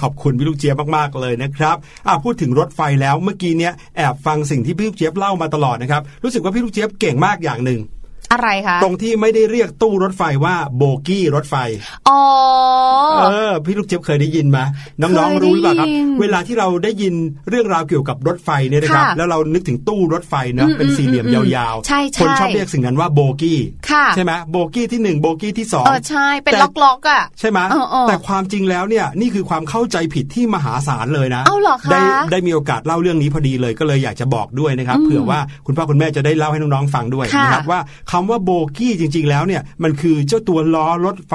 [0.02, 7.80] ขอบคุณพี่ลูกเจี๊ยบมากๆเลยนะครับอะพูดถึงรถไฟแล้วเมื่อกี้เนี้ยแอบฟังสิ่งที่พี่ลูกเจี๊ยบเล่ามาตลอดนะครับรู้สึกว่าพี่ลูกเจี๊ยบเก่งมากอย่างหนึ่ง
[8.32, 11.54] อะไรคะตรงที่ไม่ได้เรียกตู้รถไฟว่าโบกี้รถไฟ
[12.08, 12.22] อ๋อ
[13.22, 14.58] เออพี่ลูกเจี๊ยบเคยได้ยินไหม
[15.00, 17.14] น้องเคยๆรู้หรือเปล่าครับได้ยินเวลาที่เราได้ยิน
[17.48, 32.00] เรื่องราวเกี่ยวกับรถไฟเนี่ยนะครับค่ะแล้วเรานึกถึงตู้รถไฟเนาะอืมเป็นสี่เหลี่ยมอืมยาวใช่ใช่คนชอบเรียกสิ่งนั้นว่าโบกี้ค่ะใช่ไหมโบกี้ที่หนึ่งโบกี้ที่สองเออใช่เป็นแต่ล็อกๆอะใช่ไหมเออเออแต่ความจริงแล้วเนี่ยนี่คือความเข้าใจผิดที่มหาศาลเลยนะเอาเหรอคะได้
[32.32, 41.34] ได้มีโอกาสเล่าเรื่องนี้พอดีเลยก็เลยอยากจะบอกด้วยนะครับอืมเผื่อว่าคุณพ่อคุณแม่จะได้เล่าให้น้องๆฟังด้วยค่ะนะครับว่าคำว่าโบกี้จริง ๆ แล้วเนี่ยมันคือเจ้าตัวล้อรถไฟ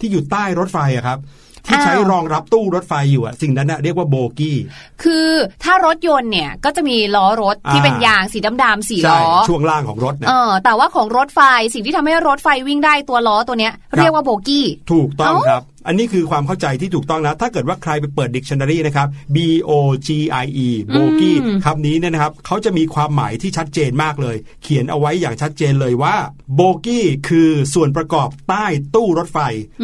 [0.00, 1.18] ที่อยู่ใต้รถไฟอะครับ
[1.66, 4.56] ที่ใช้รองรับตู้รถไฟอยู่อะสิ่งนั้นน่ะเรียกว่าโบกี้
[5.02, 5.28] คือ
[5.64, 11.40] ถ้ารถยนต์เนี่ยก็จะมีล้อรถที่อ่าเป็นยางสีดำๆสี่ใช่ล้อช่วงล่างของรถนะเออแต่ว่าของรถไฟ
[11.74, 19.36] สิ่งที่ทำให้รถไฟวิ่งได้ตัวล้อตัวเนี้ยครับเรียกว่าโบกี้ ถูกต้องเอ้าครับอันนี้คือความเข้าใจที่ถูกต้องนะ ถ้าเกิดว่าใครไปเปิด dictionary นะครับ B
[19.68, 19.70] O
[20.06, 20.08] G
[20.44, 26.16] I E โบกี้คำนี้เนี่ยนะครับเขาจะมีความหมายที่ชัดเจนมากเลย เขียนเอาไว้อย่างชัดเจนเลยว่า
[26.54, 28.64] โบกี้คือส่วนประกอบใต้
[28.94, 29.38] ตู้รถไฟ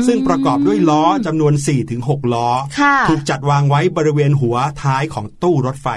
[0.06, 1.54] ซึ่งประกอบด้วยล้อจำนวน
[1.94, 5.88] 4-6 ล้อค่ะถูกจัดวางไว้บริเวณหัวท้ายของตู้รถไฟ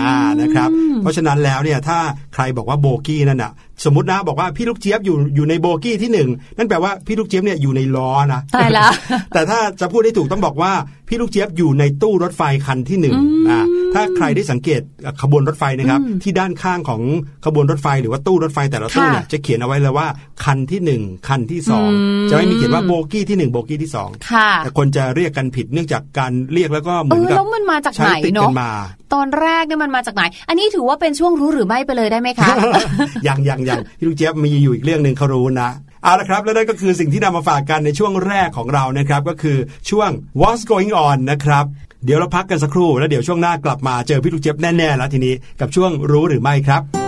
[0.00, 0.70] อ่านะครับ
[1.00, 1.98] เพราะฉะนั้นแล้วเนี่ยถ้า
[2.34, 3.52] ใครบอกว่าโบกี้นั่นน่ะ
[3.84, 8.86] สมมตินะบอกว่าพี่ลูกเจี๊ยบอยู่อยู่ในโบกี้ที่หนึ่งนั่นแปลว่าพี่ลูกเจี๊ยบเนี่ยอยู่ในล้อนะตายละ
[9.34, 10.72] แต่ถ้าจะพูดได้ถูกต้องบอกว่า
[11.12, 13.16] พี่ลูกเจี๊ยบอยู่ในตู้รถไฟคันที่หนึ่ง
[13.50, 13.58] อ่า
[13.94, 14.80] ถ้าใครได้สังเกต
[15.22, 17.02] ขบวนรถไฟนะครับ ที่ด้านข้างของ
[17.46, 20.06] ขบวนรถไฟหรือว่าตู้รถไฟแต่ละตู้เนี่ยค่ะจะเขียนเอาไว้เลยว่า
[20.44, 28.70] คันที่หนึ่งคันที่สองอืมจะไม่มีเขียนว่าโบกี้ที่หนึ่งโบกี้ที่สองค่ะแต่คนจะเรียกกันผิดเนื่องจากการเรียกแล้วก็เหเอมือนอกับแล้วมันมาจากใช้ไหนติดกัเนาะนมา
[29.14, 32.48] ตอนแรกเนี่ยมันมาจากไหน อันนี้ถือว่าเป็นช่วงรู้หรือไม่ไปเลยได้ไหมคะ
[33.28, 35.70] ยังยังยังพี่ลูกเจี๊ยบมีอยู่อีกเรื่องหนึ่งเขารู้นะ
[36.04, 39.58] เอาละครับ แล้วนั่นก็คือสิ่งที่นำมาฝากกันในช่วงแรกของเรานะครับ ก็คือ
[39.90, 40.10] ช่วง
[40.40, 41.64] What's Going On นะครับ
[42.04, 47.01] เดี๋ยวเราพักกันสักครู่แล้วเดี๋ยวช่วงหน้ากลับมาเจอพี่ลูกเจ็บแน่ๆแล้วทีนี้กับช่วงรู้หรือไม่ครับ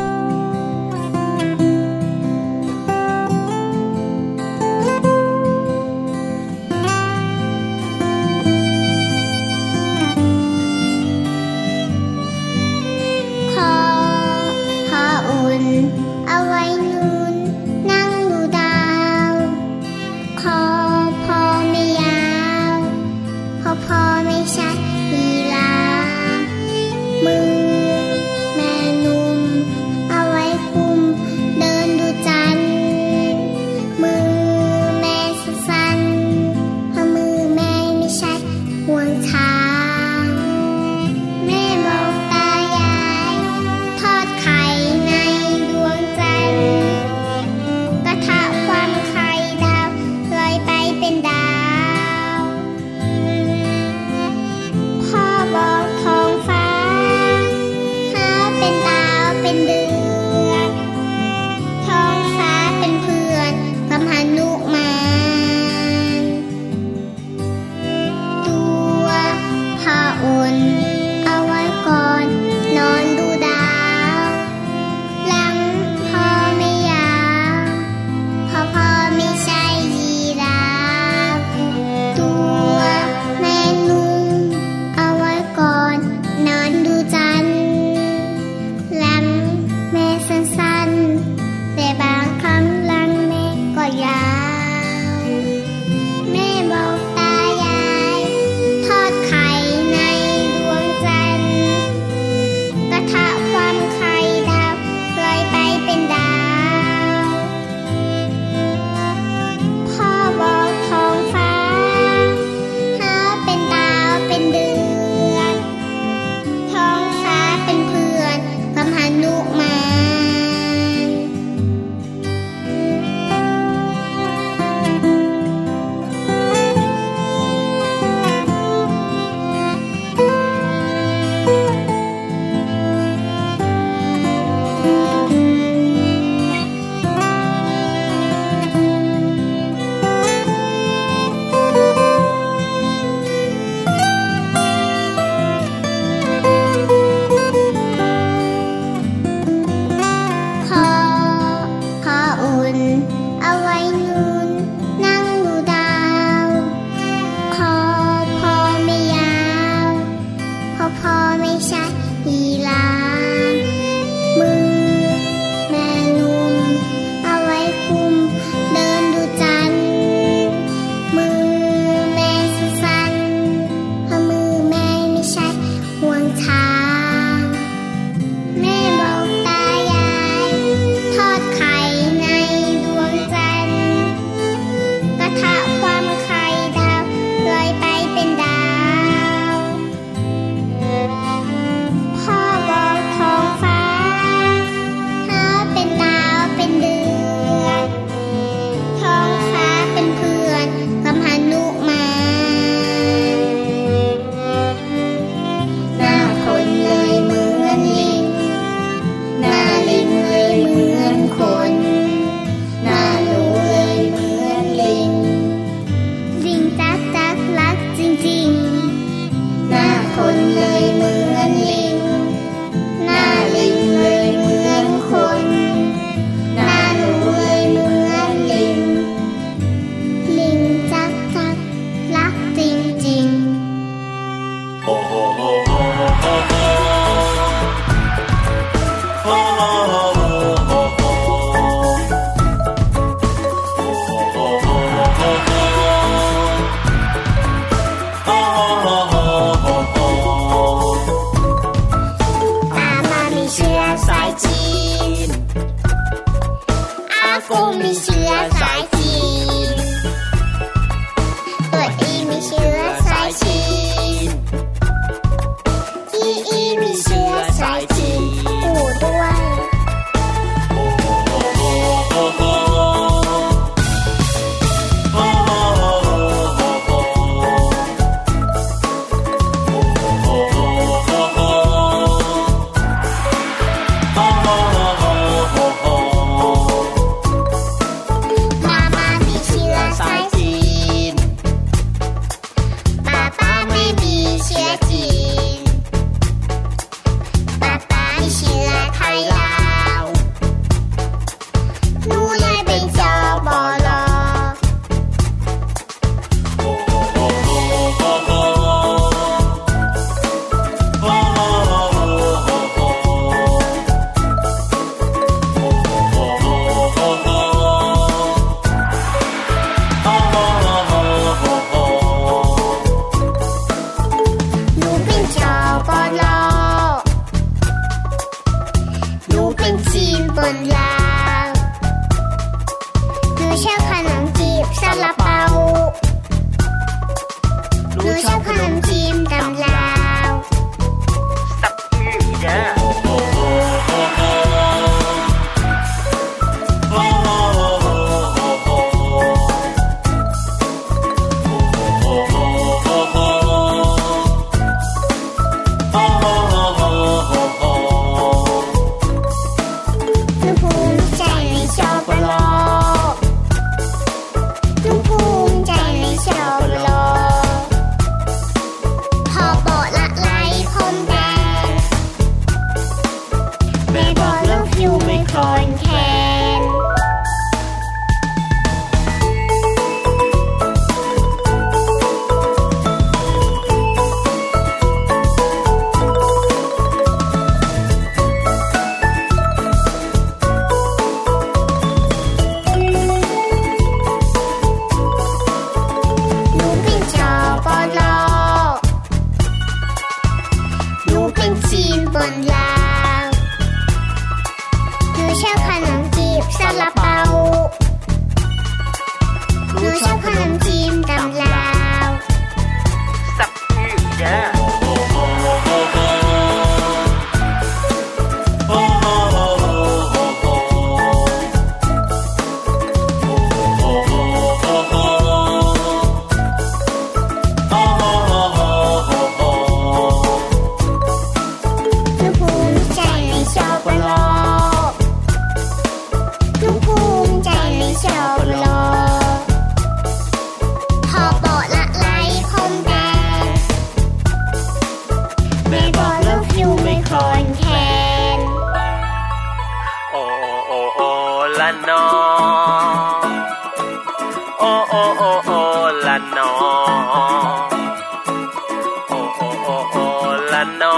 [460.83, 460.94] ล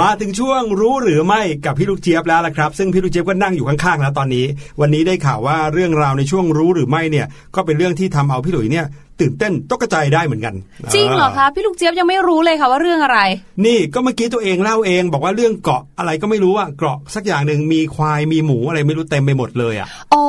[0.00, 4.46] มาถึงช่วงรู้หรือไม่กับพี่ลูกเจี๊ยบแล้วละครับ ซึ่งพี่ลูกเจี๊ยบก็นั่งอยู่ข้างๆแล้วตอนนี้
[4.80, 8.86] วันนี้ได้ข่าวว่าเรื่องราวในช่วงรู้หรือไม่เนี่ย ก็เป็นเรื่องที่ทำเอาพี่หลุยเนี่ย
[9.20, 10.54] ตื่นเต้นตกใจได้เหมือนกัน
[10.94, 13.18] จริงเหรอคะพี่ลูกเจี๊ยบยังไม่รู้เลยค่ะว่าเรื่องอะไร
[13.66, 20.26] นี่ก็เมื่อกี้ตัวเองเล่าเอง บอกว่าเรื่องเกาะอะไรก็ไม่รู้อะเกาะสักอย่างหนึ่งมีควายมีหมูอะไรไม่รู้เต็มไปหมดเลยอะอ๋อ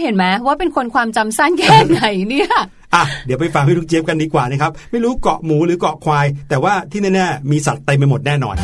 [0.00, 2.50] เห็นไหมว่าเป็นคนความจำสั้นแค่ไหนเนี่ย
[2.94, 8.56] อะเดี๋ยวไปฟังพี่ลูกเจี๊ยบกันดีกว่านะครับ ไม่รู้เกาะหมูหรือเกาะควาย แต่ว่าที่แน่ๆมีสัตว์เต็มไปหมดแน่นอน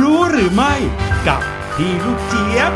[0.00, 0.74] รู้หรือไม่
[1.28, 1.40] กับ
[1.76, 2.72] พี่ลูกเจี๊ยบ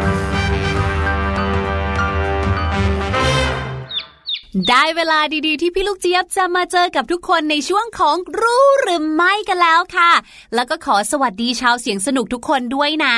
[4.68, 10.12] ได้เวลาดีๆ ที่พี่ลูกเจี๊ยบจะมาเจอกับทุกคนในช่วงของรู้หรือไม่กันแล้วค่ะ
[10.55, 13.16] แล้วก็ขอสวัสดีชาวเสียงสนุกทุกคนด้วยนะ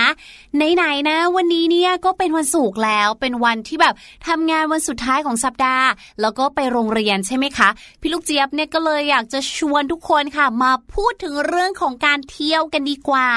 [0.57, 3.95] ไหนๆนะ วันนี้เนี่ยก็เป็นวันศุกร์แล้ว เป็นวันที่แบบ
[4.29, 5.87] ทำงานวันสุดท้ายของสัปดาห์
[6.21, 7.69] แล้วก็ไปโรงเรียนใช่ไหมคะ
[8.01, 13.29] พี่ลูกเจี๊ยบเนี่ยก็เลยอยากจะชวนทุกคนค่ะ มาพูดถึงเรื่องของการเที่ยวกันดีกว่า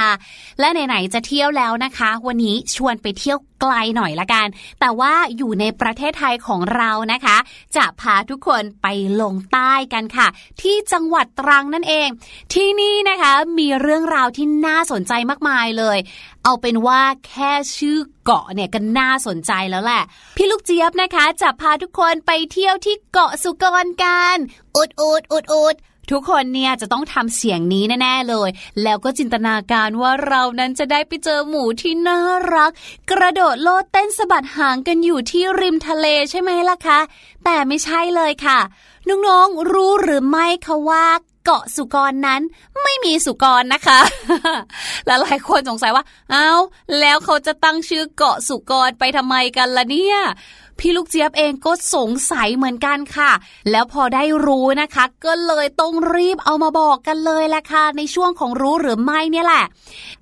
[0.60, 4.48] และไหนๆจะเที่ยวแล้วนะคะ วันนี้ชวนไปเที่ยว กลหน่อยละกัน
[4.80, 7.38] แต่ว่าอยู่ในประเทศไทยของเรานะคะ
[7.76, 8.88] จะพาทุกคนไป
[9.22, 10.28] ลงใต้กันค่ะ
[10.62, 12.08] ที่จังหวัดตรังนั่นเอง
[12.54, 15.98] ที่นี่นะคะมีเรื่องราวที่น่าสนใจมากมายเลย
[16.44, 20.04] เอาเป็นว่าแค่ชื่อเกาะเนี่ยก็น่าสนใจแล้วแหละ
[20.36, 24.38] พี่ลูกเจี๊ยบนะคะ จะพาทุกคนไปเที่ยวที่เกาะสุกรกัน
[24.76, 25.76] อุดอุดอุดอุด
[26.12, 28.50] ทุกคนเนี่ยจะต้องทำเสียงนี้แน่ๆเลย
[28.84, 32.20] แล้วก็จินตนาการว่าเรานั้นจะได้ไปเจอหมูที่น่า
[32.56, 32.72] รัก
[33.12, 37.00] กระโดดโลดเต้นสะบัดหางกันอยู่ที่ริมทะเลใช่ไหมล่ะคะ
[37.44, 38.60] แต่ไม่ใช่เลยค่ะ
[39.10, 41.06] น้องๆ รู้หรือไม่คะว่า
[41.46, 42.42] เกาะสุกรนั้น
[42.84, 44.00] ไม่มีสุกรนะคะ
[45.06, 46.52] และหลายคนสงสัยว่า เอา้า
[47.00, 50.18] แล้วเขาจะตั้งชื่อเกาะสุกรไปทำไมกันล่ะเนี่ย
[50.80, 53.32] พี่ลูกเจี๊ยบเองก็สงสัยเหมือนกันค่ะ
[53.72, 59.66] แล้วพอได้รู้นะคะ ก็เลยต้องรีบเอามาบอกกันเลยแหละค่ะในช่วงของรู้หรือไม่เนี่ยแหละ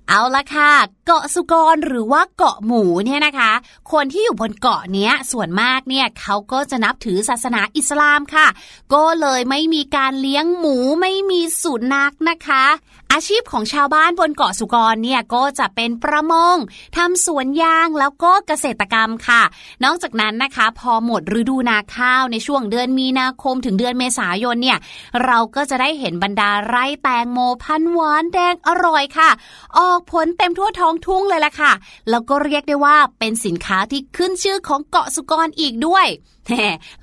[0.08, 0.72] เอาละค่ะ
[1.06, 3.52] เกาะสุกรหรือว่าเกาะหมูเนี่ยนะคะ
[3.92, 8.46] คนที่อยู่บนเกาะเนี้ยส่วนมากเนี่ยเขาก็จะนับถือศาสนาอิสลามค่ะ
[8.94, 12.64] ก็เลยไม่มีการเลี้ยงหมูไม่มีสุนัขนะคะ
[13.12, 16.56] อาชีพของชาวบ้านบนเกาะสุกรเนี่ยก็จะเป็นประมง
[16.96, 19.42] ทำสวนยางแล้วก็เกษตรกรรมค่ะ
[19.84, 24.78] นอกจากนั้นนะคะ พอหมดฤดูนาข้าวในช่วงเดือนมีนาคมถึงเดือนเมษายนเนี่ย
[25.24, 29.30] เราก็จะได้เห็นบรรดาไร่แตงโมพันหวานแดงอร่อยค่ะ
[29.76, 31.72] อออกผลเต็มทั่วท้องทุ่งเลยล่ะค่ะ
[32.10, 36.06] แล้วก็เรียกได้ว่าเป็นสินค้าที่ขึ้นชื่อของเกาะสุกรอีกด้วย
[36.48, 36.54] แหม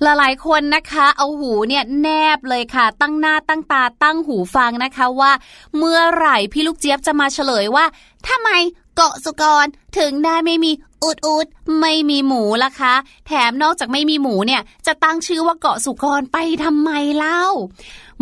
[0.02, 5.32] หลายๆคนนะคะเอาหูเนี่ยแนบเลยค่ะ ตั้งหน้าตั้งตาตั้งหูฟังนะคะว่า
[5.78, 7.86] เมื่อไหร่พี่ลูกเจี๊ยบจะมาเฉลยว่า
[8.28, 8.50] ทำไม
[8.96, 9.66] เกาะสุกร
[9.98, 10.72] ถึงได้ไม่มี
[11.04, 11.48] อุดอุด
[11.80, 12.94] ไม่มีหมูล่ะคะ
[13.28, 17.44] แถมนอกจากไม่มีหมูเนี่ยจะตั้งชื่อว่าเกาะสุกรไปทำไมเล่า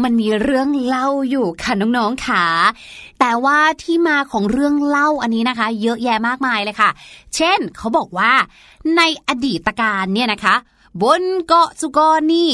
[0.04, 2.45] มันมีเรื่องเล่าอยู่ค่ะน้องๆค่ะ
[3.20, 6.89] แต่ว่าที่มาของเรื่องเล่าอันนี้นะคะ เยอะแยะมากมายเลยค่ะ
[7.36, 8.34] เช่น เขาบอกว่า
[8.97, 10.56] ในอดีตการเนี่ยนะคะ
[11.04, 12.52] บนเกาะสุกรนี่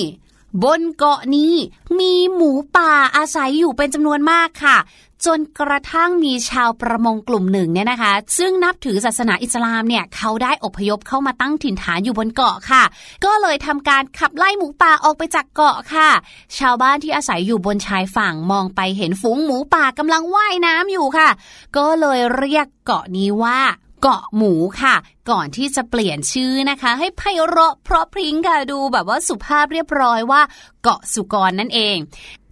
[0.64, 1.54] บนเกาะนี้
[2.00, 4.78] มีหมูป่าอาศัยอยู่เป็นจำนวนมากค่ะ
[5.26, 12.84] จนกระทั่งมีชาวประมงกลุ่มหนึ่งเนี่ยนะคะ ซึ่งนับถือศาสนาอิสลามเนี่ยเขาได้อพยพเข้ามาตั้งถิ่นฐานอยู่บนเกาะค่ะ
[13.26, 16.10] ก็เลยทำการขับไล่หมูป่าออกไปจากเกาะค่ะ
[16.58, 21.30] ชาวบ้านที่อาศัยอยู่บนชายฝั่งมองไปเห็นฝูงหมูป่ากำลังว่ายน้ำอยู่ค่ะ
[21.78, 23.60] ก็เลยเรียกเกาะนี้ว่า
[24.02, 24.96] เกาะหมูค่ะ
[25.30, 30.42] ก่อนที่จะเปลี่ยนชื่อนะคะ ให้ไพเราะเพราะพริ้งค่ะดูแบบว่าสุภาพเรียบร้อยว่า
[30.84, 31.98] เกาะสุกรนั่นเอง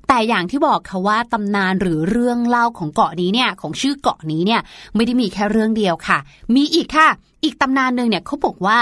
[0.07, 4.61] แต่อย่างที่บอกค่ะว่าตำนานหรือเรื่องเล่าของเกาะนี้เนี่ยของชื่อเกาะนี้เนี่ย
[4.95, 6.17] ไม่ได้มีแค่เรื่องเดียวค่ะ
[6.55, 7.09] มีอีกค่ะ
[7.43, 8.79] อีกตำนานหนึ่งเนี่ยเขาบอกว่า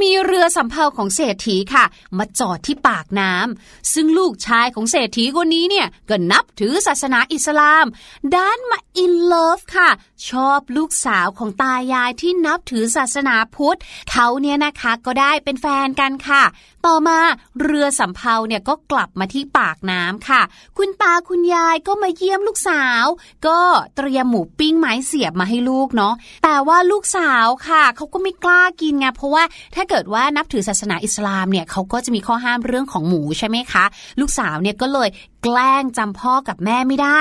[0.00, 1.84] มีเรือสำเภาของเศรษฐีค่ะ
[2.18, 7.86] มาจอดที่ปากน้ำซึ่งลูกชายของเศรษฐีคนนี้เนี่ยก็นับถือศาสนาอิสลาม
[8.36, 9.90] ด้านมาอินเลิฟค่ะ
[10.28, 13.78] ชอบลูกสาวของตายายที่นับถือศาสนาพุทธ
[14.10, 16.42] เขาเนี่ยนะคะก็ได้เป็นแฟนกันค่ะ
[16.86, 17.18] ต่อมา
[17.62, 20.42] เรือสำเภาเนี่ยก็กลับมาที่ปากน้ำค่ะ
[20.78, 23.04] คุณตาคุณยายก็มาเยี่ยมลูกสาว
[23.46, 23.60] ก็
[23.96, 33.84] เตรียมหมูปิ้งไม้เสียบมาให้ลูกเนาะแต่ว่าลูกสาวค่ะเขาก็ไม่กล้ากินไงเพราะว่าถ้าเกิดว่านับถือศาสนาอิสลามเนี่ยเขาก็จะมีข้อห้ามเรื่องของหมูใช่ไหมคะ
[34.20, 35.08] ลูกสาวเนี่ยก็เลย
[35.42, 37.20] แกล้งจำพ่อกับแม่ไม่ได้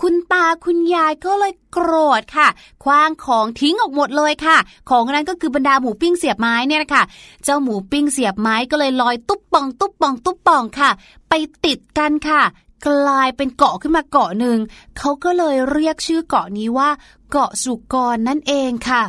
[0.00, 2.48] คุณตาคุณยายก็เลยโกรธค่ะ
[2.84, 4.58] คว้างของทิ้งออกหมดเลยค่ะ
[4.90, 7.04] ของนั้นก็คือบรรดาหมูปิ้งเสียบไม้เนี่ยนะคะ
[7.44, 10.90] เจ้าหมูปิ้งเสียบไม้ก็เลยลอยตุ๊บปองตุ๊บปองตุ๊บปองค่ะ
[11.28, 11.32] ไป
[11.64, 12.42] ติดกันค่ะ
[12.88, 14.58] กลายเป็นเกาะขึ้นมาเกาะหนึ่ง
[14.98, 16.90] เขาก็เลยเรียกชื่อเกาะนี้ว่า
[17.30, 19.02] เกาะสุกรนั่นเองค่ะ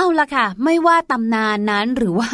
[0.00, 2.30] เอาละค่ะ ไม่ว่าตำนานนั้นหรือว่า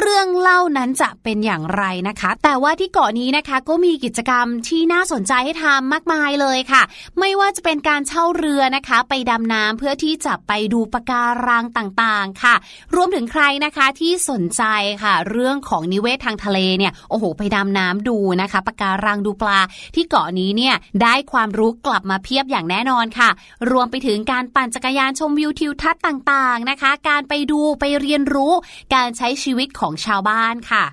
[0.00, 6.82] เรื่องเล่านั้นจะเป็นอย่างไรนะคะ แต่ว่าที่เกาะนี้นะคะก็มีกิจกรรมที่น่าสนใจให้ทำมากมายเลยค่ะ
[7.18, 12.54] ไม่ว่าจะเป็นการเช่าเรือนะคะ ไปดำน้ำเพื่อที่จะไปดูปะการังต่างๆค่ะ
[12.94, 14.62] รวมถึงใครนะคะที่สนใจ
[15.02, 19.60] ค่ะ เรื่องของนิเวศทางทะเลเนี่ยโอ้โห ไปดำน้ำดูนะคะปะการังดูปลา
[19.94, 23.30] ที่เกาะนี้เนี่ยได้ความรู้กลับมาเพียบอย่างแน่นอนค่ะ
[23.70, 28.52] รวมไปถึงการปั่นจักรยานชมวิวทิวทัศน์ต่างๆนะคะการไปดูไปเรียนรู้
[28.94, 30.84] การใช้ชีวิตของชาวบ้านค่ะ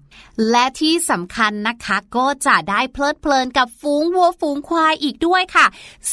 [0.52, 5.66] และที่สำคัญนะคะก็จะได้เพลิดเพลินกับฝูงวัวฝูงควายอีกด้วยค่ะ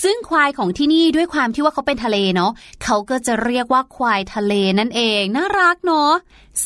[0.02, 2.52] ซึ่งควายของที่นี่ด้วยความที่ว่าเขาเป็นทะเลเนาะ
[2.84, 6.12] เขาก็จะเรียกว่าควายทะเลนั่นเอง น่ารักเนาะ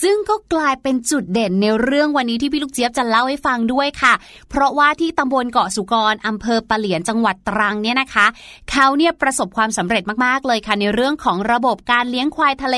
[0.03, 4.14] ซึ่งก็กลายเป็นจุดเด่นในเรื่องวันนี้ที่พี่ลูกเจี๊ยบจะเล่าให้ฟังด้วยค่ะ
[4.51, 8.26] เพราะว่าที่ตำบลเกาะสุกรอำเภอปะเหลียนจังหวัดตรังเนี่ยนะคะ
[8.70, 12.76] เขาเนี่ยประสบความสำเร็จมากๆเลยค่ะ ในเรื่องของระบบการเลี้ยงควายทะเล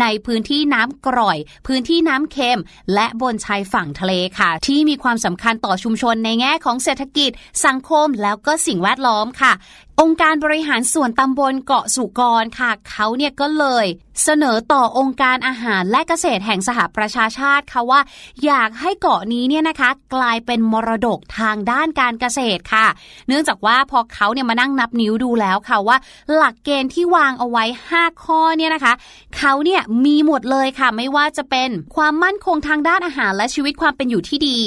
[0.00, 2.60] ในพื้นที่น้ำกร่อย พื้นที่น้ำเค็ม
[2.94, 7.30] และบนชายฝั่งทะเลค่ะ ที่มีความสำคัญต่อชุมชนในแง่ของเศรษฐกิจ
[7.66, 9.52] สังคมแล้วก็สิ่งแวดล้อมค่ะ
[10.00, 13.86] องค์การบริหารส่วนตำบลเกาะสุกรค่ะ เขาเนี่ยก็เลย
[14.24, 18.00] เสนอต่อองค์การอาหารและเกษตรแห่งสหประชาชาติค่ะว่า
[18.44, 22.86] อยากให้เกาะนี้เนี่ยนะคะ กลายเป็นมรดกทางด้านการเกษตรค่ะ
[23.28, 25.96] เนื่องจากว่าพอเขาเนี่ยมานั่งนับนิ้วดูแล้วค่ะว่า
[26.34, 28.94] หลักเกณฑ์ที่วางเอาไว้ 5 ข้อเนี่ยนะคะ
[29.36, 34.58] เขาเนี่ยมีหมดเลยค่ะ ไม่ว่าจะเป็นความมั่นคงทางด้านอาหารและชีวิตความเป็นอยู่ที่ดี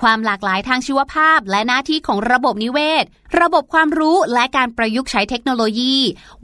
[0.00, 3.06] ความหลากหลายทางชีวภาพและหน้าที่ของระบบนิเวศ
[3.40, 5.96] ระบบความรู้และการประยุกต์ใช้เทคโนโลยี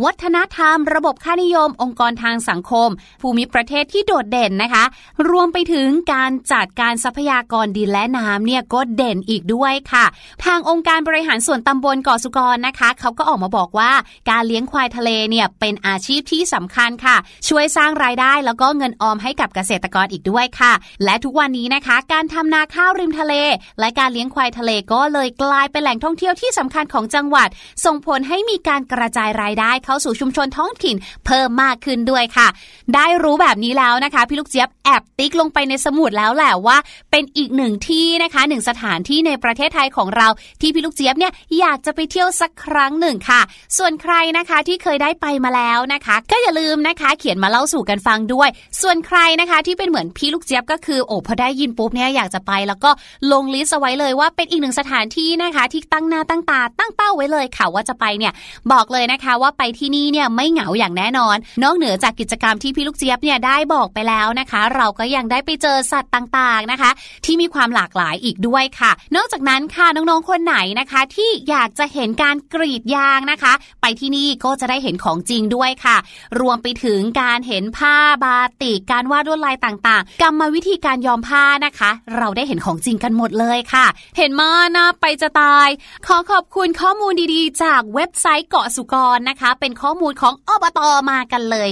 [0.05, 2.89] วัฒนธรรม ระบบค่านิยม องค์กรทางสังคม
[3.22, 4.84] ภูมิประเทศที่โดดเด่นนะคะ
[5.30, 10.05] รวมไปถึงการจัดการทรัพยากรดินและน้ำเนี่ยก็เด่นอีกด้วยค่ะ
[10.45, 13.93] ทางองค์การบริหารส่วนตำบลเกาะสุกรนะคะ เขาก็ออกมาบอกว่า
[14.30, 17.16] การเลี้ยงควายทะเลเนี่ยเป็นอาชีพที่สำคัญค่ะ
[17.49, 20.72] ช่วยสร้างรายได้แล้วก็เงินออมให้กับเกษตรกรอีกด้วยค่ะ
[21.05, 23.34] และทุกวันนี้นะคะ การทำนาข้าวริมทะเล
[23.80, 27.49] และการเลี้ยงควายทะเลก็เลยกลายเป็นแหล่งท่องเที่ยวที่สำคัญของจังหวัด
[27.85, 30.97] ส่งผลให้มีการกระจายรายได้เข้าสู่ชุมชนท้องถิ่น
[31.27, 32.49] เพิ่มมากขึ้นด้วยค่ะ
[32.95, 36.77] ได้รู้แบบนี้แล้วนะคะ พี่ลูกเจี๊ยบแอบติ๊กลงไปในสมุดแล้วแหละว่า
[37.11, 40.29] เป็นอีกหนึ่งที่นะคะหนึ่งสถานที่ในประเทศไทยของเรา
[40.61, 43.41] ที่พี่ลูกเจี๊ยบเนี่ยอยากจะไปเที่ยวสักครั้งหนึ่งค่ะ
[43.79, 48.49] ส่วนใครนะคะที่เคยได้ไปมาแล้วนะคะ ก็อย่าลืมนะคะ เขียนมาเล่าสู่กันฟังด้วย
[48.83, 52.91] ส่วนใครนะคะที่เป็นเหมือนพี่ลูกเจี๊ยบก็คือโอ้พอได้ยินปุ๊บเนี่ยอยากจะไป แล้วก็
[53.33, 58.33] ลงลิสต์เอาไว้เลยว่าเป็นอีกหนึ่งสถานที่นะคะ ที่ตั้งหน้าตั้งตาตั้งเป้าไว้เลยค่ะว่าจะไปเนี่ย
[58.73, 66.91] บอกเลยนะคะว่าไปที่นี่เนี่ยไม่เหงาอย่างแน่นอน นอกเหนือจากกิจกรรมที่พี่ลูกเจี๊ยบเนี่ยได้บอกไปแล้วนะคะ เราก็ยังได้ไปเจอสัตว์ต่างๆนะคะ
[67.25, 73.53] ที่มีความหลากหลายอีกด้วยค่ะ นอกจากนั้นค่ะน้องๆคนไหนนะคะ ที่อยากจะเห็นการกรีดยางนะคะ
[73.83, 75.97] ไปที่นี่ก็จะได้เห็นของจริงด้วยค่ะ
[76.41, 83.87] รวมไปถึงการเห็นผ้าบาติกการวาดลวดลายต่างๆ กรรมวิธีการย้อมผ้านะคะ เราได้เห็นของจริงกันหมดเลยค่ะ
[84.17, 85.69] เห็นมานะไปจะตาย
[86.07, 90.81] ขอขอบคุณข้อมูลดีๆ จากเว็บไซต์เกาะสุกรนะคะ เป็นข้อมูลของอบต
[91.11, 91.69] มากันเลย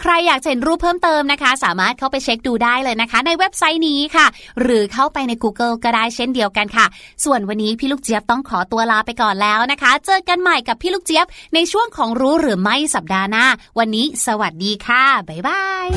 [0.00, 4.26] ใครอยากเห็นรูปเพิ่มเติมนะคะ สามารถเข้าไปเช็คดูได้เลยนะคะ ในเว็บไซต์นี้ค่ะ
[4.60, 6.86] หรือเข้าไปใน Google ก็ได้เช่นเดียวกันค่ะ
[7.24, 13.46] ส่วนวันนี้พี่ลูกเจี๊ยบต้องขอตัวลาไปก่อนแล้วนะคะ เจอกันใหม่กับพี่ลูกเจี๊ยบในช่วงของรู้หรือไม่สัปดาห์หน้า
[13.78, 15.88] วันนี้สวัสดีค่ะบ๊ายบาย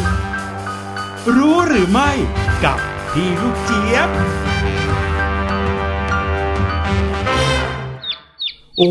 [1.35, 2.09] รู้หรือไม่
[2.63, 2.79] กับ
[3.13, 4.11] พี่ลูกเจี๊ยบ
[8.77, 8.89] โอ้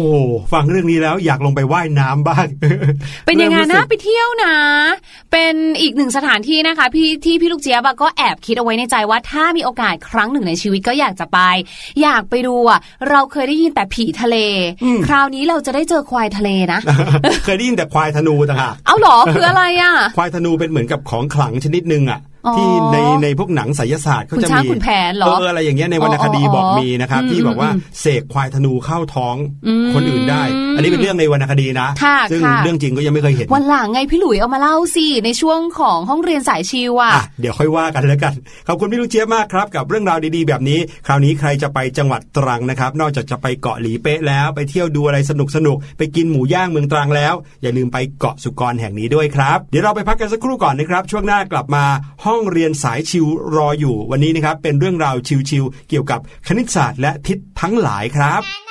[0.53, 2.47] ฟังเรื่องนี้แล้วอยากลงไปว่ายน้ำบ้าง
[3.27, 4.55] เป็นยังไงริ่มรู้นะสึกไปเที่ยวนะ
[5.33, 11.39] เป็นอีกหนึ่งสถานที่นะคะ พี่ที่พี่ลูกเจี๊ยบอะก็แอบคิดเอาไว้ในใจว่าถ้ามีโอกาสครั้งหนึ่งในชีวิตก็อยากจะไป
[12.03, 12.81] อยากไปดูอะ
[13.11, 14.37] เราเคยได้ยินแต่ผีทะเล
[15.07, 16.81] คราวนี้เราจะได้เจอควายทะเลนะ
[17.45, 29.37] เคยได้ยินแต่ควายธนูต่างหากเอาเหรอคืออะไรอะควายธนูเป็นเหมือนกับของขลังชนิดหนึ่งอะอ๋อ ที่ในในพวกหนังไสยศาสตร์เขาคุณจะช้างมีขุนแผนเหรอเอออะไรอย่างเงี้ยในวรรณคดีอ๋ออ๋อบอกมีนะครับอืมที่บอกว่าอืมเสกควายธนูเข้าท้อง
[29.67, 30.43] อืมคนอื่นได้
[30.77, 38.35] อันนี้เป็นเรื่องในวรรณคดีนะค่ะซึ่งค่ะเรื่องจริงก็ยังไม่เคยเห็น วันหลังไงพี่หลุยเอามาเล่าสิในช่วงของห้องเรียนสายชิวอะอะเดี๋ยวค่อยว่ากันแล้วกัน
[38.69, 51.85] ขอบคุณพี่ลูกเจี๊ยบมากครับ กับเรื่องราวดีๆ แบบนี้ คราวนี้ใครจะไปจังหวัดตรังนะครับ นอกจากจะไปเกาะหลีเป๊ะแล้วไปเที่ยวดูอะไรสนุกสนุกๆไปกินหมูย่างเมืองตรังแล้ว อย่าลืมไปเกาะสุกรแห่งนี้ด้วยครับเดี๋ยวเราไปพักกันสักครู่ก่อนนะครับช่วงหน้ากลับมา
[52.25, 53.27] ห้อง้องเรียนสายชิว
[53.57, 55.17] รออยู่ วันนี้นะครับเป็นเรื่องราว
[55.51, 58.62] ชิวๆเกี่ยวกับคณิตศาสตร์และทิศทั้งหลายครับ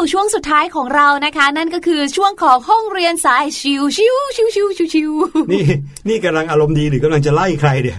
[0.00, 5.10] สู่ช่วงสุดท้ายของเรานะคะ นั่นก็คือช่วงของห้องเรียนสายชิวชิวชิวชิวชิวชิว
[5.52, 5.64] นี่
[6.08, 7.98] นี่กำลังอารมณ์ดีหรือกำลังจะไล่ใครเนี่ย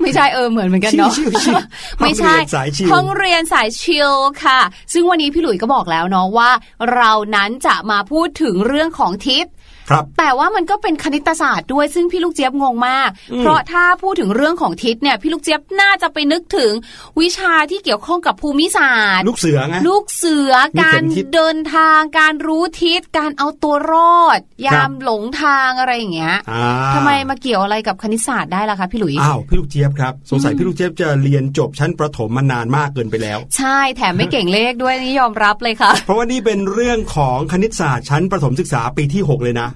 [0.00, 1.56] ไม่ใช่เออเหมือนเหมือนกันเนาะชิวชิว
[2.00, 4.10] ไม่ใช่ห้องเรียนสายชิลห้องเรียนสายชิล
[4.44, 4.60] ค่ะ
[4.92, 6.50] ซึ่งวันนี้พี่หลุยส์ก็บอกแล้วเนาะว่า
[6.94, 9.46] เรานั้นจะมาพูดถึงเรื่องของทิศ
[9.88, 16.72] ครับ แต่ว่ามันก็เป็นคณิตศาสตร์ด้วยซึ่งพี่ลูกเจี๊ยบงงมากอืมเพราะถ้าพูดถึงเรื่องของทิศเนี่ยพี่ลูกเจี๊ยบน่าจะไปนึกถึง
[17.20, 26.64] วิชาที่เกี่ยวข้องกับภูมิศาสตร์ ลูกเสือไงลูกเสือมีกาเข็รมทิศเดินทาง การรู้ทิศการเอาตัวรอด ยาครัมบหลงทางอะไรอย่างเงี้ยอ่า
[26.94, 39.68] ทำไมมาเกี่ยวอะไรกับคณิตศาสตร์ได้ล่ะคะพี่หลุยอ้าวพี่ลูกเจี๊ยบครับสงสัยพี่ลูกเจี๊ยบจะเรียนจบชั้นประถมมานานมากเกินไปแล้ว ใช่แถมไม่เก่งเลขด้วยนี่ยอมรับเลยค่ะ เพราะว่านี่เป็นเรื่องของคณิตศาสตร์ชั้นประถมศึกษาปีที่ 6 เลยนะ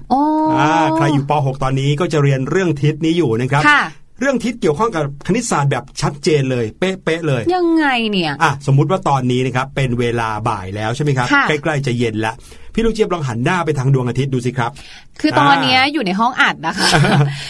[0.97, 3.81] ใครอยู่ป .6 ตอนนี้ก็จะเรียนเรื่องทิศนี้อยู่นะครับค่ะ
[4.19, 12.35] เรื่องทิศเกี่ยวข้องกับคณิตศาสตร์แบบชัดเจนเลย เป๊ะๆเลย ยังไงเนี่ยอะสมมุติว่าตอนนี้นะครับเป็นเวลาบ่ายแล้วใช่ไหมครับค่ะใกล้ๆจะเย็นแล้ว
[12.73, 14.71] พี่ลูกเจี๊ยบลองหันหน้าไปทางดวงอาทิตย์ดูสิครับ
[15.21, 16.87] คือตอนเนี้ยอยู่ในห้องอัดนะคะ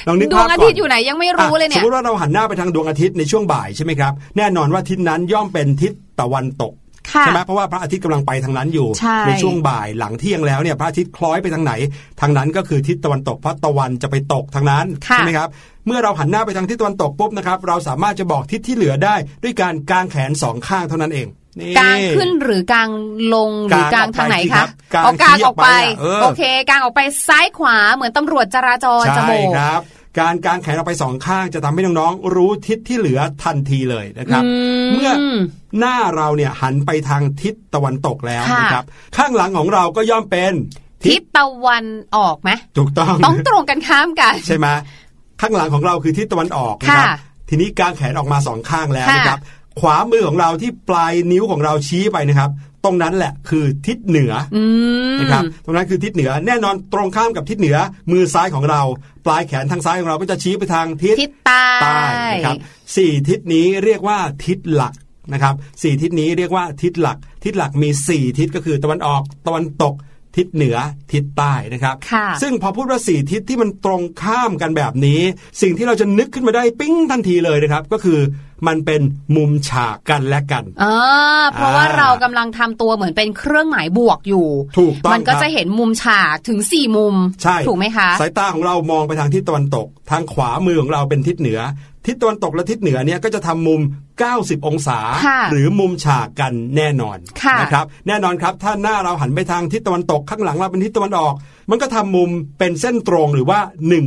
[0.08, 11.74] ลองนึกดภาวพงก่อนอาทิตย์อยู่ไหนยังไม่รู้เลยสเนี่มยมติว่าเราหันหน้าไปทางดวงอาทิตย์ในช่วงบ่ายใช่ไหมครับแน่นอนว่าทิศนั้นย่อมเป็นทิศตะวันตกค่ะ ใช่ไหมเพราะว่าพระอาทิตย์กำลังไปทางนั้นอยู่ใช่ช่วงบ่ายหลังเที่ยงแล้วเนี่ยพระอาทิตย์คล้อยไปทางไหน
[12.22, 15.50] ทางนั้นก็คือทิศตะวันตกเพราะตะวันจะไปตกทางนั้นค่ะใช่ไหมครับ
[15.88, 21.28] เมื่อเราหันหน้าไปทางทิศตะวันตกปุ๊บนะครับเราสามารถจะบอกทิศที่เหลือได้ ด้วยการกางแขนสองข้างเท่านั้นเอง
[21.60, 22.90] นี่กลางขึ้นหรือกลาง
[23.34, 29.82] ลงหรือกลางทางไหนกลางออกไปสิครัคะบกลางเอากลางออกไปชี้ออกไปอะเออโอเคกลางออกไปซ้ายขวาเหมือนตำรวจจราจรจะใช่โบกครับ
[30.20, 34.50] การกางแขนออกไปสองข้างจะทำให้น้องๆรู้ทิศที่เหลือทันทีเลยนะครับอื
[34.84, 35.12] มเมื่อ
[35.80, 38.86] หน้าเราเนี่ยหันไปทางทิศตะวันตกแล้วค่ะนะครับ
[39.18, 40.54] ข้างหลังของเราก็ย่อมเป็น
[41.06, 41.86] ทิศตะวัน
[42.18, 44.68] ออกไหมถูกต้องต้องตรงกันข้ามกัน ใช่ไหม
[45.42, 47.16] ข้างหลังของเราคือทิศตะวันออกนะครับค่ะ
[47.50, 49.40] ทีนี้กางแขนออกมาสองข้างแล้วค่ะนะครับ
[49.80, 52.52] ขวามือของเราที่ปลายนิ้วของเราชี้ไปนะครับ
[52.86, 54.64] ตรงนั้นแหละคือทิศเหนือออื
[55.16, 57.78] มนะครับตรงนั้นคือทิศเหนือแน่นอนตรงข้ามกับทิศเหนือ
[58.12, 58.82] มือซ้ายของเรา
[59.26, 62.02] ปลายแขนทางซ้ายของเราก็จะชี้ไปทางทิศทิศใต้ใต้
[62.34, 62.58] นะครับ
[62.96, 64.94] สี่ทิศนี้เรียกว่าทิศหลัก
[65.34, 69.96] นะครับสี่ทิศนี้เรียกว่าทิศหลัก ทิศหลักมีสี่ทิศก็คือตะวันออกตะวันตก
[70.38, 70.78] ทิศเหนือ
[71.12, 75.22] ทิศใต้นะครับค่ะซึ่งพอพูดว่าสี่ทิศที่มันตรงข้ามกันแบบนี้
[75.62, 78.20] สิ่งที่เราจะนึกขึ้นมาได้ปิ้งทันทีเลยนะครับ ก็คือ
[78.68, 79.02] มันเป็น
[79.36, 80.96] มุมฉากกันและกันอ่า
[81.54, 84.48] เพราะว่าอ่าเรากำลังทำตัวเหมือนเป็นเครื่องหมายบวกอยู่
[84.78, 91.60] ถูกต้องมันก็ครับจะเห็นมุมฉากถึงสี่มุม ใช่ ถูกไหมคะ สายตาของเรามองไปทางทิศตะวันตก ทางขวามือของเราเป็นทิศเหนือ
[92.06, 93.82] ทิศตะวันตกและทิศเหนือเนี่ยก็จะทำมุม
[94.20, 101.34] 90 องศาค่ะหรือมุมฉากกันแน่นอนค่ะนะครับแน่นอนครับถ้าหน้าเราหันไปทางทิศตะวันตกข้างหลังเราเป็นทิศตะวันออก
[101.70, 103.60] มันก็ทำมุมเป็นเส้นตรงหรือว่า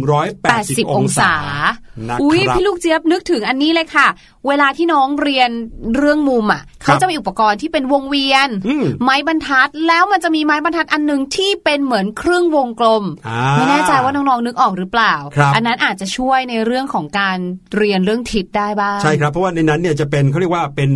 [0.05, 1.33] 180 80องศา
[2.09, 4.07] นะอุ้ยครับพี่ลูกเจี๊ยบนึกถึงอันนี้เลยค่ะ
[4.49, 5.51] เวลาที่น้องเรียน
[5.97, 17.39] เรื่องมุมอะครับเขาจะมีอุปกรณ์ที่เป็นวงเวียนอืมไม้บรรทัดแล้วมันจะมีไม้บรรทัดอันหนึ่งที่เป็นเหมือนครึ่งวงกลมอ่าไม่แน่ใจว่าน้องๆนึกออกหรือเปล่าครับอันนั้นอาจจะช่วยในเรื่องของการ
[17.77, 20.93] เรียนเรื่องทิศได้บ้างใช่ครับเพราะว่าในนั้นเนี่ยจะเป็นเขาเรียกว่าเป็น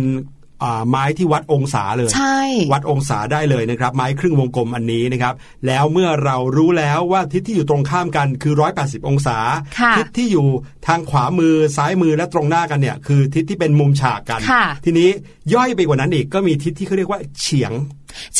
[0.63, 2.39] อ่าไม้ที่วัดองศาเลยใช่
[2.73, 5.33] วัดองศาได้เลยนะครับ ไม้ครึ่งวงกลมอันนี้นะครับ
[5.67, 9.37] แล้วเมื่อเรารู้แล้วว่าทิศที่อยู่ตรงข้ามกันคือ 180 องศา
[9.79, 10.47] ค่ะทิศที่อยู่
[10.87, 15.09] ทางขวามือซ้ายมือและตรงหน้ากันเนี่ย คือทิศที่เป็นมุมฉากกันค่ะทีนี้
[15.53, 17.73] ย่อยไปกว่านั้นอีกก็มีทิศที่เขาเรียกว่าเฉียง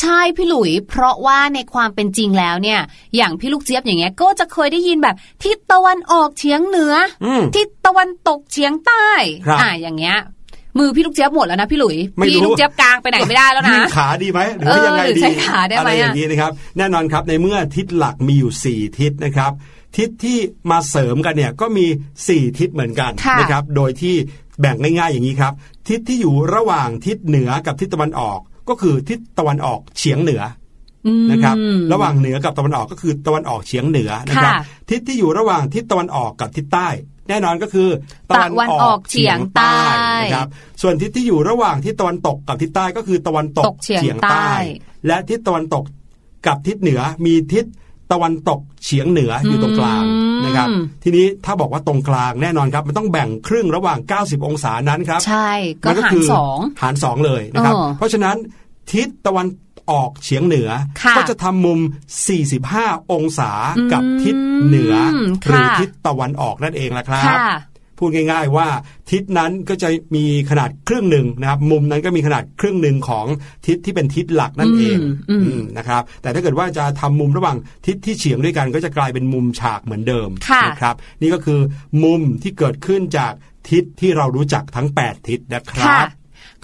[0.00, 2.80] ใช่พี่หลุย เพราะว่าในความเป็นจริงแล้วเนี่ย
[3.16, 6.94] อย่างพี่ลูกเจี๊ยบอย่างเงี้ยก็จะเคยได้ยินแบบทิศตะวันออกเฉียงเหนือ
[7.24, 9.08] อมทิศตะวันตกเฉียงใต้
[9.46, 10.18] ครับอ่าอย่างเงี้ย
[10.78, 19.52] มือพี่ลูกเจี๊ยบหมดแล้วนะพี่หลุยไม่รู้พี่ลูกเจี๊ยบกลางไปไหนไม่ได้แล้วนะยื่ขาดีไหมหรือว่าเออยังไงหรือดีใช้ขาได้ไหมอะไรอย่างอะนี้นะครับ แน่นอนครับในเมื่อทิศหลักมีอยู่ 4 ทิศนะครับ
[19.96, 20.38] ทิศที่
[20.70, 21.86] มาเสริมกันเนี่ยก็มี
[22.22, 24.14] 4 ทิศเหมือนกันค่ะนะครับ โดยที่
[24.60, 25.52] แบ่งง่ายๆอย่างนี้ครับ
[25.88, 30.42] ทิศที่อยู่ระหว่างทิศเหนือกับทิศตะวันออก ก็คือทิศตะวันออกเฉียงเหนือ
[31.06, 31.56] อืมนะครับ
[31.92, 36.88] ระหว่างเหนือกับตะวันออกก็คือตะวันออกเฉียงเหนือนะครับค่ะทิศที่อยู่ระหว่างทิศตะวันออกกับทิศใต้
[37.30, 37.88] แน่นอนก็คือ
[38.30, 39.76] ตะวันออกเฉียงใต้
[40.22, 40.48] นะครับ
[40.82, 44.50] ส่วนทิศที่อยู่ระหว่างทิศตะวันตกกับทิศใต้ก็คือตะวันตตกกเฉียงใต้
[45.06, 45.84] และทิศตะวันตก
[46.46, 47.64] กับทิศเหนือมีทิศ
[48.12, 50.68] ตะวันตกเฉียงเหนืออยู่ตรงกลางอืมนะครับ
[51.04, 55.50] ทีนี้ถ้าบอกว่าตรงกลางแน่นอนครับ มันต้องแบ่งครึ่งระหว่าง 90 องศานั้นครับ ใช่
[55.82, 58.36] ก็มันหารคืสองหารสองเลยนะครับเออเพราะฉะนั้น
[58.92, 59.46] ทิศตะวัน
[59.92, 60.70] ออกเฉียงเหนือ
[61.02, 61.80] ค่ะก็จะทำมุม
[62.44, 63.52] 45 องศา
[63.92, 64.36] กับทิศ
[64.66, 67.56] เหนืออืมหรือค่ะทิศตะวันออกนั่นเองละครับค่ะ
[68.02, 68.68] พูดง่ายๆว่า
[69.10, 73.26] ทิศนั้นก็จะมีขนาดครึ่งหนึ่งนะครับ มุมนั้นก็มีขนาดครึ่งหนึ่งของ
[73.66, 81.60] ทิศที่เป็นทิศหลักนั่นเองอืมอืมอืมนะครับ แต่ถ้าเกิดว่าจะทำมุมระหว่างทิศที่เฉียงด้วยกัน ก็จะกลายเป็นมุมฉากเหมือนเดิมค่ะนะครับ นี่ก็คือ
[82.04, 83.32] มุมที่เกิดขึ้นจาก
[83.70, 86.06] ทิศที่เรารู้จักทั้ง 8 ทิศนะครัค่ะบ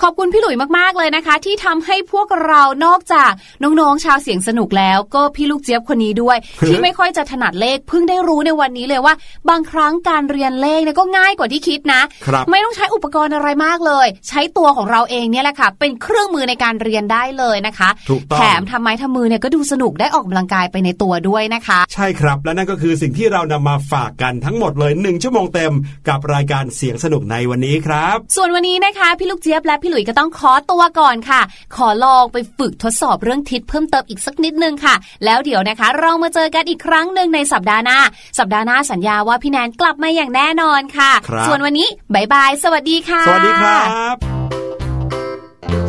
[0.03, 3.31] ขอบคุณพี่หลุยมากๆเลยนะคะ ที่ทำให้พวกเรานอกจาก
[3.63, 6.37] น้องๆชาวเสียงสนุกแล้ว ก็พี่ลูกเจี๊ยบคนนี้ด้วย
[6.69, 9.15] ที่ไม่ค่อยจะถนัดเลขเพิ่งได้รู้ในวันนี้เลยว่า
[9.51, 25.73] บางครั้งการเรียนเลขเนี่ยก็ง่ายกว่าที่คิดนะครับไม่ต้องใช้อุปกรณ์อะไรมากเลย ใช้ตัวของเราเองเนี่ยแหละค่ะ เป็นเครื่องมือในการเรียนได้เลยนะคะถูกต้องแถมทำไม้ทำมือเนี่ยก็ดูสนุกได้ออกกำลังกายไปในตัวด้วยนะคะ ใช่ครับและนั่นก็คือสิ่งที่เรานำมาฝากกันทั้งหมดเลยหนึ่งชั่วโมงเต็ม
[26.09, 31.41] กับรายการเสียงสนุกในวันนี้ครับ ส่วนวันนี้นะคะพี่ลูกเจี๊ยบและพี่หลุยส์ก็ต้องขอตัวก่อนค่ะ
[31.77, 37.99] ขอลองไปฝึกทดสอบเรื่องทิศเพิ่มเติมอีกสักนิดนึงค่ะ แล้วเดี๋ยวนะคะ เรามาเจอกันอีกครั้งหนึ่งในสัปดาห์หน้า
[38.39, 43.81] สัปดาห์หน้าสัญญาว่าพี่แนนกลับมาอย่างแน่นอนค่ะครับส่วนวันนี้บายบาย สวัสดีค่ะ สวัสดีครั
[44.15, 44.17] บ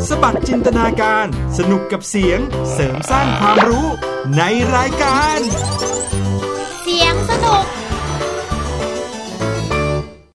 [0.07, 1.25] สบัดจินตนาการ
[1.57, 2.39] สนุกกับเสียง
[2.73, 3.87] เสริมสร้างความรู้
[4.37, 4.41] ใน
[4.75, 5.39] รายการ
[6.83, 7.76] เสียงสนุก